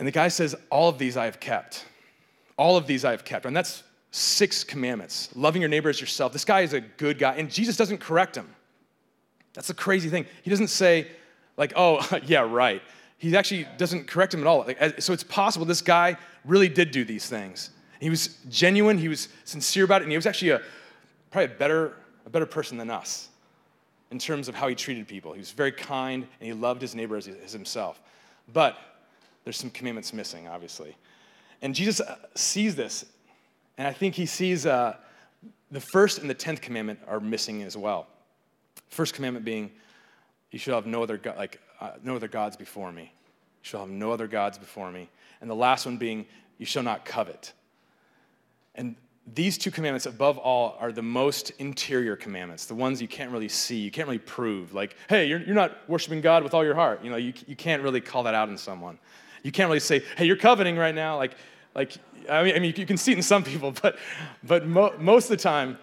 And 0.00 0.06
the 0.06 0.12
guy 0.12 0.28
says, 0.28 0.56
All 0.70 0.88
of 0.88 0.96
these 0.96 1.18
I 1.18 1.26
have 1.26 1.38
kept. 1.38 1.84
All 2.56 2.78
of 2.78 2.86
these 2.86 3.04
I 3.04 3.10
have 3.10 3.22
kept. 3.22 3.44
And 3.44 3.54
that's 3.54 3.82
six 4.10 4.64
commandments 4.64 5.28
loving 5.36 5.60
your 5.60 5.68
neighbor 5.68 5.90
as 5.90 6.00
yourself. 6.00 6.32
This 6.32 6.44
guy 6.44 6.62
is 6.62 6.72
a 6.72 6.80
good 6.80 7.18
guy. 7.18 7.34
And 7.34 7.50
Jesus 7.50 7.76
doesn't 7.76 7.98
correct 7.98 8.34
him. 8.34 8.48
That's 9.52 9.68
the 9.68 9.74
crazy 9.74 10.08
thing. 10.08 10.24
He 10.42 10.48
doesn't 10.48 10.68
say, 10.68 11.06
like, 11.58 11.74
oh, 11.76 12.00
yeah, 12.24 12.40
right. 12.40 12.80
He 13.18 13.36
actually 13.36 13.68
doesn't 13.76 14.06
correct 14.06 14.32
him 14.32 14.40
at 14.40 14.46
all. 14.46 14.66
So 15.00 15.12
it's 15.12 15.22
possible 15.22 15.66
this 15.66 15.82
guy 15.82 16.16
really 16.46 16.70
did 16.70 16.92
do 16.92 17.04
these 17.04 17.28
things. 17.28 17.68
He 18.00 18.08
was 18.08 18.38
genuine, 18.48 18.96
he 18.96 19.08
was 19.08 19.28
sincere 19.44 19.84
about 19.84 20.00
it, 20.00 20.04
and 20.04 20.12
he 20.12 20.16
was 20.16 20.24
actually 20.24 20.52
a, 20.52 20.62
probably 21.30 21.54
a 21.54 21.58
better, 21.58 21.96
a 22.24 22.30
better 22.30 22.46
person 22.46 22.78
than 22.78 22.90
us 22.90 23.28
in 24.10 24.18
terms 24.18 24.48
of 24.48 24.54
how 24.54 24.66
he 24.66 24.74
treated 24.74 25.06
people. 25.06 25.34
He 25.34 25.38
was 25.38 25.50
very 25.50 25.72
kind 25.72 26.26
and 26.40 26.46
he 26.46 26.54
loved 26.54 26.80
his 26.80 26.94
neighbor 26.94 27.16
as, 27.16 27.28
as 27.28 27.52
himself. 27.52 28.00
But 28.50 28.78
there's 29.50 29.56
some 29.56 29.70
commandments 29.70 30.12
missing, 30.12 30.46
obviously. 30.46 30.96
And 31.60 31.74
Jesus 31.74 32.00
uh, 32.00 32.14
sees 32.36 32.76
this, 32.76 33.04
and 33.78 33.88
I 33.88 33.92
think 33.92 34.14
he 34.14 34.24
sees 34.24 34.64
uh, 34.64 34.94
the 35.72 35.80
first 35.80 36.20
and 36.20 36.30
the 36.30 36.34
tenth 36.34 36.60
commandment 36.60 37.00
are 37.08 37.18
missing 37.18 37.64
as 37.64 37.76
well. 37.76 38.06
First 38.90 39.12
commandment 39.12 39.44
being, 39.44 39.72
you 40.52 40.60
shall 40.60 40.76
have 40.76 40.86
no 40.86 41.02
other, 41.02 41.18
go- 41.18 41.34
like, 41.36 41.60
uh, 41.80 41.94
no 42.04 42.14
other 42.14 42.28
gods 42.28 42.56
before 42.56 42.92
me. 42.92 43.02
You 43.02 43.08
shall 43.62 43.80
have 43.80 43.90
no 43.90 44.12
other 44.12 44.28
gods 44.28 44.56
before 44.56 44.92
me. 44.92 45.08
And 45.40 45.50
the 45.50 45.56
last 45.56 45.84
one 45.84 45.96
being, 45.96 46.26
you 46.58 46.64
shall 46.64 46.84
not 46.84 47.04
covet. 47.04 47.52
And 48.76 48.94
these 49.34 49.58
two 49.58 49.70
commandments, 49.70 50.06
above 50.06 50.38
all, 50.38 50.76
are 50.80 50.92
the 50.92 51.02
most 51.02 51.50
interior 51.58 52.16
commandments, 52.16 52.66
the 52.66 52.74
ones 52.74 53.00
you 53.02 53.08
can't 53.08 53.30
really 53.30 53.48
see, 53.48 53.78
you 53.78 53.90
can't 53.90 54.08
really 54.08 54.18
prove. 54.18 54.74
Like, 54.74 54.96
hey, 55.08 55.26
you're, 55.26 55.40
you're 55.40 55.54
not 55.54 55.76
worshiping 55.88 56.20
God 56.20 56.42
with 56.42 56.54
all 56.54 56.64
your 56.64 56.74
heart. 56.74 57.04
You 57.04 57.10
know, 57.10 57.16
you, 57.16 57.32
you 57.46 57.56
can't 57.56 57.82
really 57.82 58.00
call 58.00 58.22
that 58.24 58.34
out 58.34 58.48
in 58.48 58.56
someone. 58.56 58.98
You 59.42 59.52
can't 59.52 59.68
really 59.68 59.80
say, 59.80 60.02
hey, 60.16 60.26
you're 60.26 60.36
coveting 60.36 60.76
right 60.76 60.94
now. 60.94 61.16
Like, 61.16 61.34
like 61.74 61.96
I 62.28 62.42
mean, 62.42 62.56
I 62.56 62.58
mean 62.58 62.74
you 62.76 62.86
can 62.86 62.96
see 62.96 63.12
it 63.12 63.16
in 63.16 63.22
some 63.22 63.42
people, 63.42 63.72
but, 63.82 63.98
but 64.42 64.66
mo- 64.66 64.94
most 64.98 65.24
of 65.24 65.30
the 65.30 65.42
time, 65.42 65.78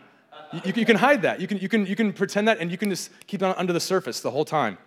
you, 0.53 0.73
you, 0.75 0.85
can 0.85 0.95
hide 0.95 1.23
that. 1.23 1.41
You 1.41 1.47
can, 1.47 1.57
you, 1.57 1.67
can, 1.67 1.85
you 1.85 1.95
can 1.95 2.13
pretend 2.13 2.47
that, 2.47 2.59
and 2.59 2.71
you 2.71 2.77
can 2.77 2.89
just 2.89 3.11
keep 3.27 3.41
it 3.41 3.57
under 3.57 3.73
the 3.73 3.79
surface 3.79 4.21
the 4.21 4.31
whole 4.31 4.45
time. 4.45 4.77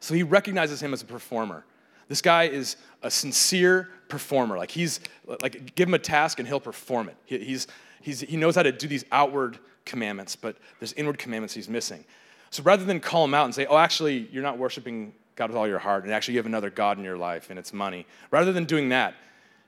So 0.00 0.14
he 0.14 0.22
recognizes 0.22 0.80
him 0.80 0.92
as 0.92 1.02
a 1.02 1.06
performer. 1.06 1.64
This 2.06 2.22
guy 2.22 2.44
is 2.44 2.76
a 3.02 3.10
sincere 3.10 3.90
performer. 4.08 4.56
Like 4.56 4.70
he's 4.70 5.00
like 5.42 5.74
give 5.74 5.88
him 5.88 5.94
a 5.94 5.98
task 5.98 6.38
and 6.38 6.46
he'll 6.48 6.60
perform 6.60 7.08
it. 7.08 7.16
He, 7.26 7.38
he's 7.38 7.66
He's, 8.00 8.20
he 8.20 8.36
knows 8.36 8.54
how 8.54 8.62
to 8.62 8.72
do 8.72 8.86
these 8.86 9.04
outward 9.12 9.58
commandments, 9.84 10.36
but 10.36 10.56
there's 10.78 10.92
inward 10.94 11.18
commandments 11.18 11.54
he's 11.54 11.68
missing. 11.68 12.04
So 12.50 12.62
rather 12.62 12.84
than 12.84 13.00
call 13.00 13.24
him 13.24 13.34
out 13.34 13.44
and 13.44 13.54
say, 13.54 13.66
oh, 13.66 13.76
actually, 13.76 14.28
you're 14.32 14.42
not 14.42 14.58
worshiping 14.58 15.12
God 15.38 15.48
with 15.50 15.56
all 15.56 15.68
your 15.68 15.78
heart, 15.78 16.04
and 16.04 16.12
actually 16.12 16.34
you 16.34 16.38
have 16.40 16.46
another 16.46 16.68
God 16.68 16.98
in 16.98 17.04
your 17.04 17.16
life, 17.16 17.48
and 17.48 17.58
it's 17.58 17.72
money, 17.72 18.06
rather 18.30 18.52
than 18.52 18.64
doing 18.64 18.90
that, 18.90 19.14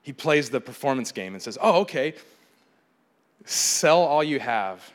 he 0.03 0.13
plays 0.13 0.51
the 0.51 0.61
performance 0.61 1.13
game 1.13 1.33
and 1.35 1.43
says, 1.43 1.57
oh, 1.63 1.81
okay, 1.81 2.15
sell 3.45 4.01
all 4.01 4.25
you 4.25 4.41
have, 4.41 4.93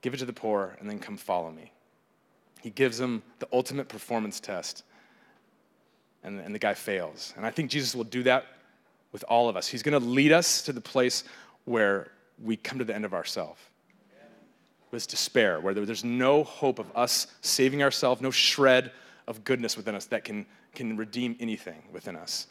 give 0.00 0.14
it 0.14 0.16
to 0.16 0.24
the 0.24 0.32
poor, 0.32 0.76
and 0.80 0.88
then 0.88 0.98
come 0.98 1.16
follow 1.16 1.50
me. 1.50 1.70
He 2.60 2.70
gives 2.70 2.98
him 2.98 3.22
the 3.38 3.48
ultimate 3.52 3.88
performance 3.88 4.40
test, 4.40 4.84
and, 6.24 6.40
and 6.40 6.54
the 6.54 6.58
guy 6.58 6.74
fails. 6.74 7.34
And 7.36 7.44
I 7.44 7.50
think 7.50 7.70
Jesus 7.70 7.94
will 7.94 8.04
do 8.04 8.22
that 8.24 8.46
with 9.12 9.24
all 9.28 9.48
of 9.48 9.56
us. 9.56 9.66
He's 9.68 9.82
going 9.82 10.00
to 10.00 10.06
lead 10.08 10.32
us 10.32 10.62
to 10.62 10.72
the 10.72 10.80
place 10.80 11.24
where 11.64 12.10
we 12.42 12.56
come 12.56 12.78
to 12.78 12.84
the 12.84 12.94
end 12.94 13.04
of 13.04 13.12
ourselves 13.12 13.60
With 14.90 15.06
despair, 15.06 15.60
where 15.60 15.74
there's 15.74 16.04
no 16.04 16.42
hope 16.42 16.78
of 16.78 16.86
us 16.96 17.26
saving 17.42 17.82
ourselves, 17.82 18.20
no 18.20 18.30
shred 18.30 18.92
of 19.30 19.44
goodness 19.44 19.76
within 19.76 19.94
us 19.94 20.06
that 20.06 20.24
can, 20.24 20.44
can 20.74 20.96
redeem 20.96 21.36
anything 21.40 21.82
within 21.92 22.16
us. 22.16 22.46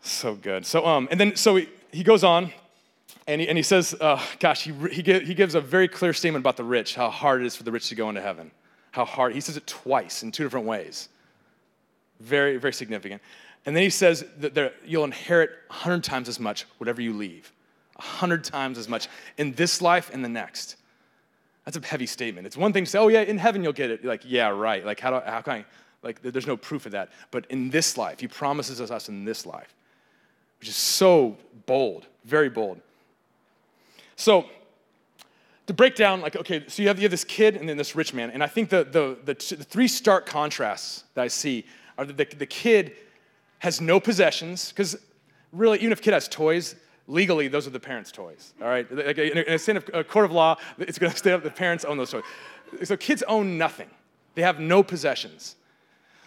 So 0.00 0.34
good. 0.34 0.64
So, 0.64 0.86
um, 0.86 1.08
and 1.10 1.18
then, 1.18 1.36
so 1.36 1.56
he, 1.56 1.68
he 1.92 2.02
goes 2.02 2.24
on 2.24 2.52
and 3.26 3.40
he, 3.40 3.48
and 3.48 3.58
he 3.58 3.62
says, 3.62 3.94
uh, 4.00 4.22
gosh, 4.38 4.64
he, 4.64 4.72
he, 4.90 5.02
he 5.02 5.34
gives 5.34 5.54
a 5.54 5.60
very 5.60 5.88
clear 5.88 6.12
statement 6.12 6.42
about 6.42 6.56
the 6.56 6.64
rich, 6.64 6.94
how 6.94 7.10
hard 7.10 7.42
it 7.42 7.46
is 7.46 7.56
for 7.56 7.64
the 7.64 7.72
rich 7.72 7.88
to 7.88 7.94
go 7.94 8.08
into 8.08 8.22
heaven. 8.22 8.50
How 8.92 9.04
hard. 9.04 9.34
He 9.34 9.40
says 9.40 9.56
it 9.56 9.66
twice 9.66 10.22
in 10.22 10.32
two 10.32 10.44
different 10.44 10.66
ways. 10.66 11.08
Very, 12.20 12.56
very 12.56 12.72
significant. 12.72 13.20
And 13.66 13.76
then 13.76 13.82
he 13.82 13.90
says 13.90 14.24
that 14.38 14.54
there, 14.54 14.72
you'll 14.86 15.04
inherit 15.04 15.50
100 15.66 16.02
times 16.02 16.28
as 16.28 16.40
much 16.40 16.64
whatever 16.78 17.02
you 17.02 17.12
leave 17.12 17.52
a 17.98 18.02
hundred 18.02 18.44
times 18.44 18.78
as 18.78 18.88
much 18.88 19.08
in 19.36 19.52
this 19.54 19.82
life 19.82 20.10
and 20.12 20.24
the 20.24 20.28
next. 20.28 20.76
That's 21.68 21.76
a 21.76 21.86
heavy 21.86 22.06
statement. 22.06 22.46
It's 22.46 22.56
one 22.56 22.72
thing 22.72 22.86
to 22.86 22.90
say, 22.90 22.98
oh, 22.98 23.08
yeah, 23.08 23.20
in 23.20 23.36
heaven 23.36 23.62
you'll 23.62 23.74
get 23.74 23.90
it. 23.90 24.02
Like, 24.02 24.22
yeah, 24.24 24.48
right. 24.48 24.86
Like, 24.86 24.98
how, 24.98 25.10
do, 25.10 25.30
how 25.30 25.42
can 25.42 25.52
I? 25.52 25.64
Like, 26.02 26.22
there's 26.22 26.46
no 26.46 26.56
proof 26.56 26.86
of 26.86 26.92
that. 26.92 27.10
But 27.30 27.44
in 27.50 27.68
this 27.68 27.98
life, 27.98 28.20
he 28.20 28.26
promises 28.26 28.80
us 28.80 29.10
in 29.10 29.26
this 29.26 29.44
life, 29.44 29.74
which 30.60 30.70
is 30.70 30.76
so 30.76 31.36
bold, 31.66 32.06
very 32.24 32.48
bold. 32.48 32.80
So, 34.16 34.46
to 35.66 35.74
break 35.74 35.94
down, 35.94 36.22
like, 36.22 36.36
okay, 36.36 36.64
so 36.68 36.80
you 36.80 36.88
have, 36.88 36.96
you 37.00 37.02
have 37.02 37.10
this 37.10 37.24
kid 37.24 37.54
and 37.54 37.68
then 37.68 37.76
this 37.76 37.94
rich 37.94 38.14
man. 38.14 38.30
And 38.30 38.42
I 38.42 38.46
think 38.46 38.70
the, 38.70 38.84
the, 38.84 39.18
the, 39.26 39.56
the 39.56 39.62
three 39.62 39.88
stark 39.88 40.24
contrasts 40.24 41.04
that 41.12 41.20
I 41.20 41.28
see 41.28 41.66
are 41.98 42.06
that 42.06 42.16
the, 42.16 42.34
the 42.34 42.46
kid 42.46 42.96
has 43.58 43.78
no 43.78 44.00
possessions, 44.00 44.70
because 44.70 44.96
really, 45.52 45.76
even 45.80 45.92
if 45.92 46.00
kid 46.00 46.14
has 46.14 46.28
toys, 46.28 46.76
legally, 47.08 47.48
those 47.48 47.66
are 47.66 47.70
the 47.70 47.80
parents' 47.80 48.12
toys. 48.12 48.54
All 48.60 48.68
right, 48.68 48.90
like 48.92 49.18
in 49.18 49.38
a, 49.38 49.70
in 49.70 49.76
a 49.76 49.98
uh, 49.98 50.02
court 50.04 50.26
of 50.26 50.32
law, 50.32 50.56
it's 50.78 50.98
going 50.98 51.10
to 51.12 51.18
stay 51.18 51.32
up. 51.32 51.42
The 51.42 51.50
parents 51.50 51.84
own 51.84 51.96
those 51.96 52.12
toys. 52.12 52.24
So 52.84 52.96
kids 52.96 53.24
own 53.26 53.58
nothing. 53.58 53.88
They 54.34 54.42
have 54.42 54.60
no 54.60 54.82
possessions. 54.82 55.56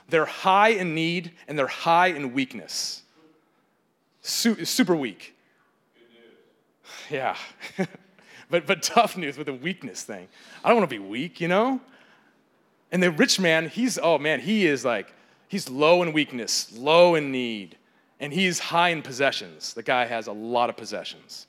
They're 0.09 0.25
high 0.25 0.69
in 0.69 0.93
need 0.93 1.31
and 1.47 1.57
they're 1.57 1.67
high 1.67 2.07
in 2.07 2.33
weakness. 2.33 3.03
Su- 4.21 4.65
super 4.65 4.95
weak. 4.95 5.35
Yeah. 7.09 7.35
but, 8.49 8.65
but 8.65 8.81
tough 8.83 9.17
news 9.17 9.37
with 9.37 9.47
the 9.47 9.53
weakness 9.53 10.03
thing. 10.03 10.29
I 10.63 10.69
don't 10.69 10.77
want 10.77 10.89
to 10.89 10.95
be 10.95 11.05
weak, 11.05 11.41
you 11.41 11.49
know? 11.49 11.81
And 12.89 13.03
the 13.03 13.11
rich 13.11 13.37
man, 13.37 13.67
he's, 13.67 13.99
oh 14.01 14.17
man, 14.17 14.39
he 14.39 14.65
is 14.65 14.85
like, 14.85 15.13
he's 15.49 15.69
low 15.69 16.03
in 16.03 16.13
weakness, 16.13 16.71
low 16.73 17.15
in 17.15 17.31
need 17.31 17.77
and 18.21 18.31
he's 18.31 18.59
high 18.59 18.89
in 18.89 19.01
possessions. 19.01 19.73
The 19.73 19.83
guy 19.83 20.05
has 20.05 20.27
a 20.27 20.31
lot 20.31 20.69
of 20.69 20.77
possessions. 20.77 21.47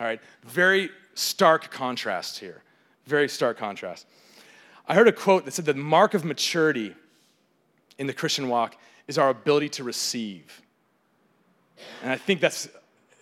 All 0.00 0.06
right, 0.06 0.20
very 0.42 0.90
stark 1.14 1.70
contrast 1.70 2.40
here. 2.40 2.62
Very 3.06 3.28
stark 3.28 3.58
contrast. 3.58 4.06
I 4.88 4.94
heard 4.94 5.06
a 5.06 5.12
quote 5.12 5.44
that 5.44 5.52
said 5.52 5.66
the 5.66 5.74
mark 5.74 6.14
of 6.14 6.24
maturity 6.24 6.94
in 7.98 8.06
the 8.06 8.12
Christian 8.12 8.48
walk 8.48 8.76
is 9.06 9.18
our 9.18 9.28
ability 9.28 9.68
to 9.68 9.84
receive. 9.84 10.62
And 12.02 12.10
I 12.10 12.16
think 12.16 12.40
that's 12.40 12.68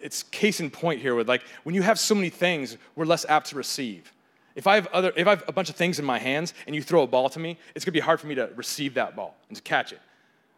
it's 0.00 0.22
case 0.24 0.60
in 0.60 0.70
point 0.70 1.00
here 1.00 1.14
with 1.14 1.28
like 1.28 1.42
when 1.64 1.74
you 1.74 1.82
have 1.82 1.98
so 1.98 2.14
many 2.14 2.30
things, 2.30 2.78
we're 2.96 3.04
less 3.04 3.26
apt 3.28 3.48
to 3.48 3.56
receive. 3.56 4.12
If 4.54 4.66
I 4.66 4.76
have 4.76 4.86
other 4.88 5.12
if 5.16 5.26
I 5.26 5.30
have 5.30 5.44
a 5.48 5.52
bunch 5.52 5.70
of 5.70 5.76
things 5.76 5.98
in 5.98 6.04
my 6.04 6.18
hands 6.18 6.54
and 6.66 6.74
you 6.76 6.82
throw 6.82 7.02
a 7.02 7.06
ball 7.06 7.28
to 7.30 7.40
me, 7.40 7.58
it's 7.74 7.84
gonna 7.84 7.92
be 7.92 8.00
hard 8.00 8.20
for 8.20 8.28
me 8.28 8.36
to 8.36 8.50
receive 8.54 8.94
that 8.94 9.16
ball 9.16 9.36
and 9.48 9.56
to 9.56 9.62
catch 9.62 9.92
it. 9.92 10.00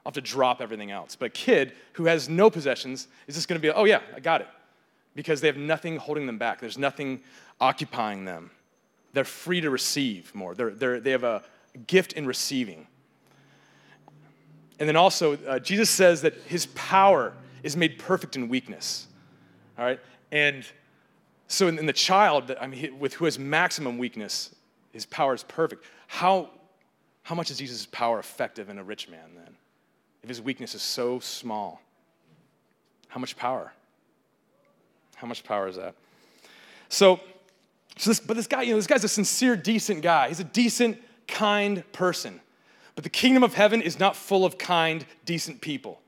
I'll 0.05 0.11
have 0.11 0.15
to 0.15 0.21
drop 0.21 0.61
everything 0.61 0.91
else. 0.91 1.17
But 1.17 1.27
a 1.27 1.31
kid 1.31 1.73
who 1.95 2.05
has 2.05 2.29
no 2.29 2.51
possessions 2.51 3.09
is 3.27 3.35
just 3.35 3.49
going 3.49 3.61
to 3.61 3.63
be, 3.63 3.71
oh, 3.71 3.85
yeah, 3.85 4.01
I 4.15 4.21
got 4.21 4.43
it. 4.43 4.49
Because 5.15 5.41
they 5.41 5.47
have 5.47 5.57
nothing 5.57 5.97
holding 5.97 6.27
them 6.27 6.39
back, 6.39 6.61
there's 6.61 6.77
nothing 6.77 7.21
occupying 7.61 8.25
them. 8.25 8.51
They're 9.13 9.25
free 9.25 9.61
to 9.61 9.71
receive 9.71 10.35
more, 10.35 10.55
they're, 10.55 10.71
they're, 10.71 11.01
they 11.01 11.13
have 11.13 11.25
a 11.25 11.43
gift 11.87 12.13
in 12.15 12.27
receiving. 12.27 12.87
And 14.81 14.89
then 14.89 14.97
also, 14.97 15.39
uh, 15.47 15.59
Jesus 15.61 15.89
says 15.89 16.23
that 16.23 16.35
his 16.47 16.67
power 16.75 17.33
is 17.63 17.77
made 17.77 17.99
perfect 17.99 18.37
in 18.37 18.49
weakness. 18.49 19.07
All 19.79 19.85
right? 19.85 20.01
And 20.33 20.65
so, 21.47 21.69
in, 21.69 21.79
in 21.79 21.87
the 21.87 21.93
child, 21.93 22.55
I 22.61 22.67
mean, 22.67 22.99
with 22.99 23.15
who 23.15 23.25
has 23.25 23.39
maximum 23.39 23.99
weakness, 23.99 24.55
his 24.93 25.07
power 25.07 25.33
is 25.33 25.45
perfect. 25.45 25.85
How, 26.09 26.51
how 27.23 27.35
much 27.35 27.51
is 27.51 27.59
Jesus' 27.59 27.87
power 27.87 28.19
effective 28.19 28.69
in 28.69 28.79
a 28.79 28.85
rich 28.85 29.09
man 29.09 29.31
then? 29.37 29.55
If 30.25 30.29
his 30.29 30.41
weakness 30.41 30.75
is 30.75 30.83
so 30.83 31.21
small? 31.21 31.83
How 33.09 33.21
much 33.21 33.37
power? 33.37 33.73
How 35.17 35.27
much 35.27 35.45
power 35.45 35.69
is 35.69 35.77
that? 35.77 35.95
So, 36.89 37.21
so 37.99 38.11
this, 38.11 38.21
but 38.21 38.35
this 38.35 38.47
guy, 38.47 38.63
you 38.63 38.71
know, 38.71 38.77
this 38.77 38.87
guy's 38.87 39.05
a 39.05 39.09
sincere, 39.09 39.55
decent 39.55 40.01
guy. 40.01 40.29
He's 40.29 40.41
a 40.41 40.45
decent, 40.45 40.99
kind 41.29 41.85
person. 41.93 42.41
But 42.95 43.05
the 43.05 43.11
kingdom 43.11 43.43
of 43.43 43.53
heaven 43.53 43.83
is 43.83 44.01
not 44.01 44.17
full 44.17 44.47
of 44.47 44.57
kind, 44.57 45.05
decent 45.27 45.61
people. 45.61 46.01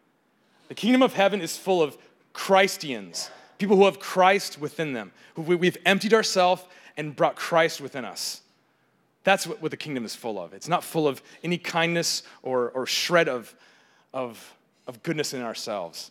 The 0.69 0.75
kingdom 0.75 1.03
of 1.03 1.13
heaven 1.13 1.43
is 1.43 1.59
full 1.59 1.83
of 1.83 1.99
Christians, 2.33 3.31
people 3.59 3.77
who 3.77 3.85
have 3.85 4.01
Christ 4.01 4.59
within 4.59 4.95
them, 4.95 5.13
who 5.35 5.43
we've 5.43 5.79
emptied 5.85 6.15
ourselves 6.15 6.65
and 6.97 7.15
brought 7.15 7.37
Christ 7.37 7.83
within 7.83 8.07
us. 8.07 8.41
That's 9.25 9.47
what, 9.47 9.61
what 9.61 9.71
the 9.73 9.77
kingdom 9.77 10.07
is 10.07 10.15
full 10.15 10.41
of. 10.41 10.55
It's 10.55 10.69
not 10.69 10.83
full 10.83 11.07
of 11.07 11.21
any 11.45 11.59
kindness 11.59 12.23
or, 12.43 12.71
or 12.71 12.87
shred 12.87 13.29
of, 13.29 13.55
of, 14.13 14.55
of 14.87 15.03
goodness 15.03 15.35
in 15.35 15.43
ourselves. 15.43 16.11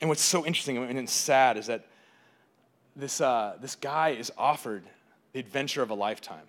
And 0.00 0.08
what's 0.08 0.22
so 0.22 0.46
interesting 0.46 0.76
and 0.78 1.10
sad 1.10 1.56
is 1.56 1.66
that 1.66 1.86
this, 2.94 3.20
uh, 3.20 3.56
this 3.60 3.74
guy 3.74 4.10
is 4.10 4.32
offered 4.36 4.84
the 5.32 5.40
adventure 5.40 5.82
of 5.82 5.90
a 5.90 5.94
lifetime. 5.94 6.46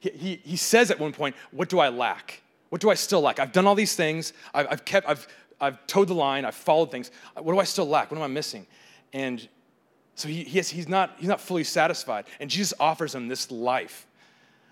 He, 0.00 0.10
he, 0.10 0.40
he 0.44 0.56
says 0.56 0.90
at 0.90 0.98
one 0.98 1.12
point, 1.12 1.34
What 1.50 1.68
do 1.68 1.78
I 1.78 1.88
lack? 1.88 2.42
What 2.70 2.80
do 2.80 2.90
I 2.90 2.94
still 2.94 3.20
lack? 3.20 3.38
I've 3.38 3.52
done 3.52 3.66
all 3.66 3.74
these 3.74 3.96
things. 3.96 4.32
I've, 4.54 4.66
I've 4.70 4.84
kept, 4.84 5.08
I've, 5.08 5.26
I've 5.60 5.86
toed 5.86 6.08
the 6.08 6.14
line. 6.14 6.44
I've 6.44 6.54
followed 6.54 6.90
things. 6.90 7.10
What 7.34 7.52
do 7.52 7.58
I 7.58 7.64
still 7.64 7.86
lack? 7.86 8.10
What 8.10 8.16
am 8.16 8.22
I 8.22 8.28
missing? 8.28 8.66
And 9.12 9.46
so 10.14 10.28
he, 10.28 10.44
he 10.44 10.58
has, 10.58 10.70
he's, 10.70 10.88
not, 10.88 11.16
he's 11.18 11.28
not 11.28 11.40
fully 11.40 11.64
satisfied. 11.64 12.26
And 12.38 12.48
Jesus 12.48 12.72
offers 12.78 13.14
him 13.14 13.28
this 13.28 13.50
life. 13.50 14.06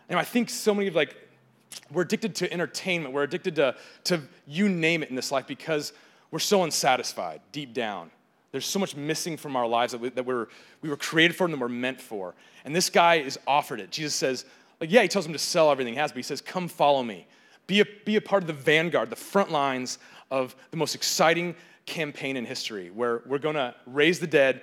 And 0.09 0.19
I 0.19 0.25
think 0.25 0.49
so 0.49 0.75
many 0.75 0.87
of 0.87 0.95
like 0.95 1.17
we're 1.93 2.03
addicted 2.03 2.35
to 2.37 2.53
entertainment. 2.53 3.15
We're 3.15 3.23
addicted 3.23 3.57
to, 3.57 3.75
to 4.05 4.21
you 4.47 4.69
name 4.69 5.03
it 5.03 5.11
in 5.11 5.17
this 5.17 5.33
life 5.33 5.47
because 5.47 5.93
we're 6.31 6.39
so 6.39 6.65
unsatisfied 6.65 7.41
deep 7.53 7.73
down. 7.73 8.11
There's 8.53 8.67
so 8.67 8.79
much 8.79 8.97
missing 8.97 9.37
from 9.37 9.57
our 9.57 9.67
lives 9.67 9.93
that, 9.93 10.01
we, 10.01 10.09
that 10.11 10.25
we're, 10.25 10.47
we 10.81 10.89
were 10.89 10.97
created 10.97 11.37
for 11.37 11.45
and 11.45 11.53
that 11.53 11.61
we're 11.61 11.69
meant 11.69 12.01
for. 12.01 12.35
And 12.65 12.75
this 12.75 12.91
guy 12.91 13.17
is 13.17 13.39
offered 13.47 13.81
it. 13.81 13.91
Jesus 13.91 14.15
says, 14.15 14.45
like, 14.81 14.91
yeah, 14.91 15.03
he 15.03 15.09
tells 15.09 15.27
him 15.27 15.33
to 15.33 15.39
sell 15.39 15.71
everything 15.71 15.95
he 15.95 15.99
has, 15.99 16.13
but 16.13 16.17
he 16.17 16.23
says, 16.23 16.41
come 16.41 16.69
follow 16.69 17.03
me. 17.03 17.27
Be 17.67 17.81
a, 17.81 17.85
be 18.05 18.17
a 18.17 18.21
part 18.21 18.43
of 18.43 18.47
the 18.47 18.55
vanguard, 18.55 19.11
the 19.11 19.17
front 19.17 19.51
lines 19.51 19.99
of 20.31 20.57
the 20.71 20.77
most 20.77 20.95
exciting 20.95 21.55
campaign 21.85 22.37
in 22.37 22.45
history 22.45 22.91
where 22.91 23.23
we're 23.27 23.39
going 23.39 23.55
to 23.55 23.75
raise 23.87 24.19
the 24.19 24.27
dead, 24.27 24.63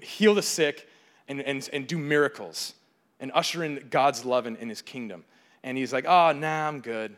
heal 0.00 0.34
the 0.34 0.42
sick, 0.42 0.88
and, 1.28 1.40
and, 1.42 1.68
and 1.72 1.86
do 1.86 1.98
miracles 1.98 2.74
and 3.20 3.30
usher 3.34 3.62
in 3.62 3.86
God's 3.90 4.24
love 4.24 4.46
in, 4.46 4.56
in 4.56 4.68
his 4.68 4.82
kingdom 4.82 5.24
and 5.64 5.78
he's 5.78 5.92
like, 5.92 6.04
oh, 6.06 6.32
nah, 6.32 6.68
I'm 6.68 6.80
good. 6.80 7.16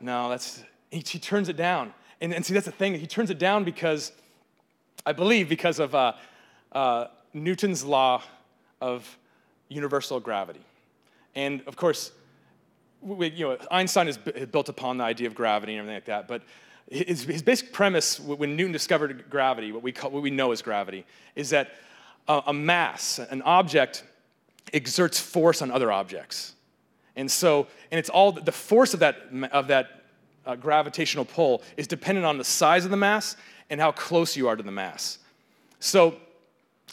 No, 0.00 0.28
that's, 0.28 0.62
he, 0.90 1.02
he 1.06 1.18
turns 1.18 1.48
it 1.48 1.56
down. 1.56 1.92
And, 2.20 2.32
and 2.34 2.44
see, 2.44 2.54
that's 2.54 2.66
the 2.66 2.72
thing. 2.72 2.94
He 2.94 3.06
turns 3.06 3.30
it 3.30 3.38
down 3.38 3.64
because, 3.64 4.12
I 5.06 5.12
believe, 5.12 5.48
because 5.48 5.78
of 5.78 5.94
uh, 5.94 6.12
uh, 6.72 7.06
Newton's 7.32 7.84
law 7.84 8.22
of 8.80 9.18
universal 9.68 10.20
gravity. 10.20 10.60
And 11.34 11.62
of 11.66 11.76
course, 11.76 12.12
we, 13.00 13.30
you 13.30 13.48
know, 13.48 13.58
Einstein 13.70 14.08
is 14.08 14.16
built 14.16 14.68
upon 14.68 14.98
the 14.98 15.04
idea 15.04 15.26
of 15.26 15.34
gravity 15.34 15.72
and 15.72 15.80
everything 15.80 15.96
like 15.96 16.06
that. 16.06 16.28
But 16.28 16.42
his, 16.90 17.24
his 17.24 17.42
basic 17.42 17.72
premise, 17.72 18.20
when 18.20 18.56
Newton 18.56 18.72
discovered 18.72 19.24
gravity, 19.30 19.72
what 19.72 19.82
we, 19.82 19.92
call, 19.92 20.10
what 20.10 20.22
we 20.22 20.30
know 20.30 20.52
as 20.52 20.62
gravity, 20.62 21.04
is 21.34 21.50
that 21.50 21.74
a, 22.28 22.42
a 22.46 22.52
mass, 22.52 23.18
an 23.18 23.42
object, 23.42 24.04
exerts 24.72 25.18
force 25.18 25.62
on 25.62 25.70
other 25.70 25.90
objects. 25.90 26.54
And 27.16 27.30
so, 27.30 27.66
and 27.90 27.98
it's 27.98 28.10
all 28.10 28.32
the 28.32 28.52
force 28.52 28.94
of 28.94 29.00
that, 29.00 29.16
of 29.52 29.68
that 29.68 30.02
uh, 30.46 30.56
gravitational 30.56 31.24
pull 31.24 31.62
is 31.76 31.86
dependent 31.86 32.26
on 32.26 32.38
the 32.38 32.44
size 32.44 32.84
of 32.84 32.90
the 32.90 32.96
mass 32.96 33.36
and 33.70 33.80
how 33.80 33.92
close 33.92 34.36
you 34.36 34.48
are 34.48 34.56
to 34.56 34.62
the 34.62 34.72
mass. 34.72 35.18
So, 35.80 36.16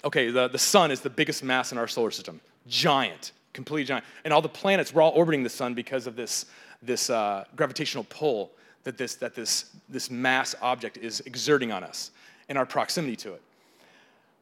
okay, 0.03 0.29
the, 0.31 0.47
the 0.47 0.59
sun 0.59 0.91
is 0.91 1.01
the 1.01 1.09
biggest 1.09 1.43
mass 1.43 1.71
in 1.71 1.77
our 1.77 1.87
solar 1.87 2.11
system. 2.11 2.39
Giant, 2.67 3.31
completely 3.53 3.85
giant. 3.85 4.05
And 4.23 4.33
all 4.33 4.41
the 4.41 4.49
planets, 4.49 4.93
we're 4.93 5.01
all 5.01 5.11
orbiting 5.11 5.43
the 5.43 5.49
sun 5.49 5.73
because 5.73 6.07
of 6.07 6.15
this, 6.15 6.45
this 6.81 7.09
uh, 7.09 7.45
gravitational 7.55 8.05
pull 8.09 8.51
that, 8.83 8.97
this, 8.97 9.15
that 9.15 9.35
this, 9.35 9.65
this 9.89 10.09
mass 10.09 10.55
object 10.61 10.97
is 10.97 11.21
exerting 11.21 11.71
on 11.71 11.83
us 11.83 12.11
and 12.49 12.57
our 12.57 12.65
proximity 12.65 13.15
to 13.15 13.33
it. 13.33 13.41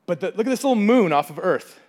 But 0.05 0.19
the, 0.19 0.27
look 0.27 0.39
at 0.39 0.49
this 0.49 0.63
little 0.63 0.75
moon 0.75 1.13
off 1.13 1.29
of 1.29 1.39
Earth. 1.39 1.79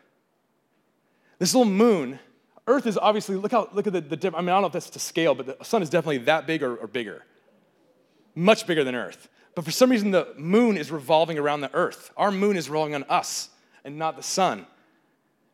This 1.38 1.54
little 1.54 1.70
moon, 1.70 2.18
Earth 2.66 2.86
is 2.86 2.98
obviously, 2.98 3.36
look 3.36 3.52
how, 3.52 3.68
look 3.72 3.86
at 3.86 3.92
the, 3.92 4.00
the 4.00 4.36
I 4.36 4.40
mean, 4.40 4.50
I 4.50 4.52
don't 4.52 4.62
know 4.62 4.66
if 4.66 4.72
that's 4.72 4.90
to 4.90 4.98
scale, 4.98 5.34
but 5.34 5.58
the 5.58 5.64
sun 5.64 5.82
is 5.82 5.90
definitely 5.90 6.18
that 6.18 6.46
big 6.46 6.62
or, 6.62 6.76
or 6.76 6.86
bigger. 6.86 7.24
Much 8.34 8.66
bigger 8.66 8.84
than 8.84 8.94
Earth. 8.94 9.28
But 9.54 9.64
for 9.64 9.70
some 9.70 9.90
reason, 9.90 10.10
the 10.10 10.28
moon 10.36 10.76
is 10.76 10.90
revolving 10.90 11.38
around 11.38 11.62
the 11.62 11.74
Earth. 11.74 12.12
Our 12.16 12.30
moon 12.30 12.56
is 12.56 12.68
revolving 12.68 12.94
on 12.94 13.04
us 13.04 13.50
and 13.84 13.98
not 13.98 14.16
the 14.16 14.22
sun 14.22 14.66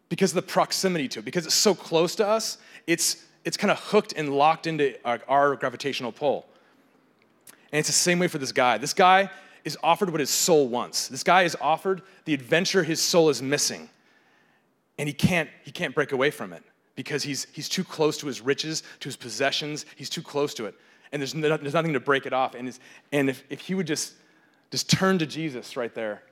because 0.09 0.33
of 0.33 0.37
the 0.37 0.43
proximity 0.43 1.09
to 1.09 1.21
it. 1.21 1.25
Because 1.25 1.47
it's 1.47 1.55
so 1.55 1.75
close 1.75 2.15
to 2.17 2.27
us, 2.27 2.59
it's, 2.87 3.25
it's 3.45 3.57
kind 3.57 3.71
of 3.71 3.79
hooked 3.79 4.13
and 4.17 4.31
locked 4.35 4.67
into 4.67 4.95
our, 5.05 5.21
our 5.29 5.57
gravitational 5.57 6.13
pull. 6.13 6.47
And 7.73 7.79
it's 7.79 7.89
the 7.89 7.95
same 7.95 8.19
way 8.19 8.29
for 8.29 8.39
this 8.39 8.53
guy. 8.53 8.79
This 8.79 8.93
guy 8.93 9.31
is 9.65 9.79
offered 9.83 10.11
what 10.11 10.21
his 10.21 10.31
soul 10.31 10.69
wants. 10.69 11.09
This 11.09 11.25
guy 11.25 11.43
is 11.43 11.57
offered 11.61 12.03
the 12.25 12.35
adventure 12.35 12.83
his 12.83 13.01
soul 13.01 13.31
is 13.31 13.41
missing. 13.41 13.89
And 14.99 15.09
he 15.09 15.13
can't, 15.13 15.49
he 15.65 15.71
can't 15.71 15.95
break 15.95 16.13
away 16.13 16.31
from 16.31 16.53
it 16.53 16.63
because 16.97 17.23
he's, 17.23 17.47
he's 17.53 17.69
too 17.69 17.85
close 17.85 18.17
to 18.19 18.27
his 18.27 18.41
riches, 18.41 18.83
to 19.01 19.09
his 19.09 19.17
possessions. 19.17 19.87
He's 19.95 20.11
too 20.11 20.23
close 20.23 20.55
to 20.55 20.65
it. 20.65 20.75
And 21.13 21.23
there's, 21.23 21.35
no, 21.35 21.57
there's 21.57 21.75
nothing 21.75 21.93
to 21.93 22.01
break 22.01 22.27
it 22.27 22.33
off. 22.33 22.55
And, 22.55 22.77
and 23.13 23.31
if, 23.31 23.45
if 23.49 23.61
he 23.61 23.75
would 23.75 23.87
just, 23.87 24.15
just 24.71 24.91
turn 24.91 25.19
to 25.19 25.27
Jesus 25.27 25.77
right 25.77 25.95
there, 25.95 26.23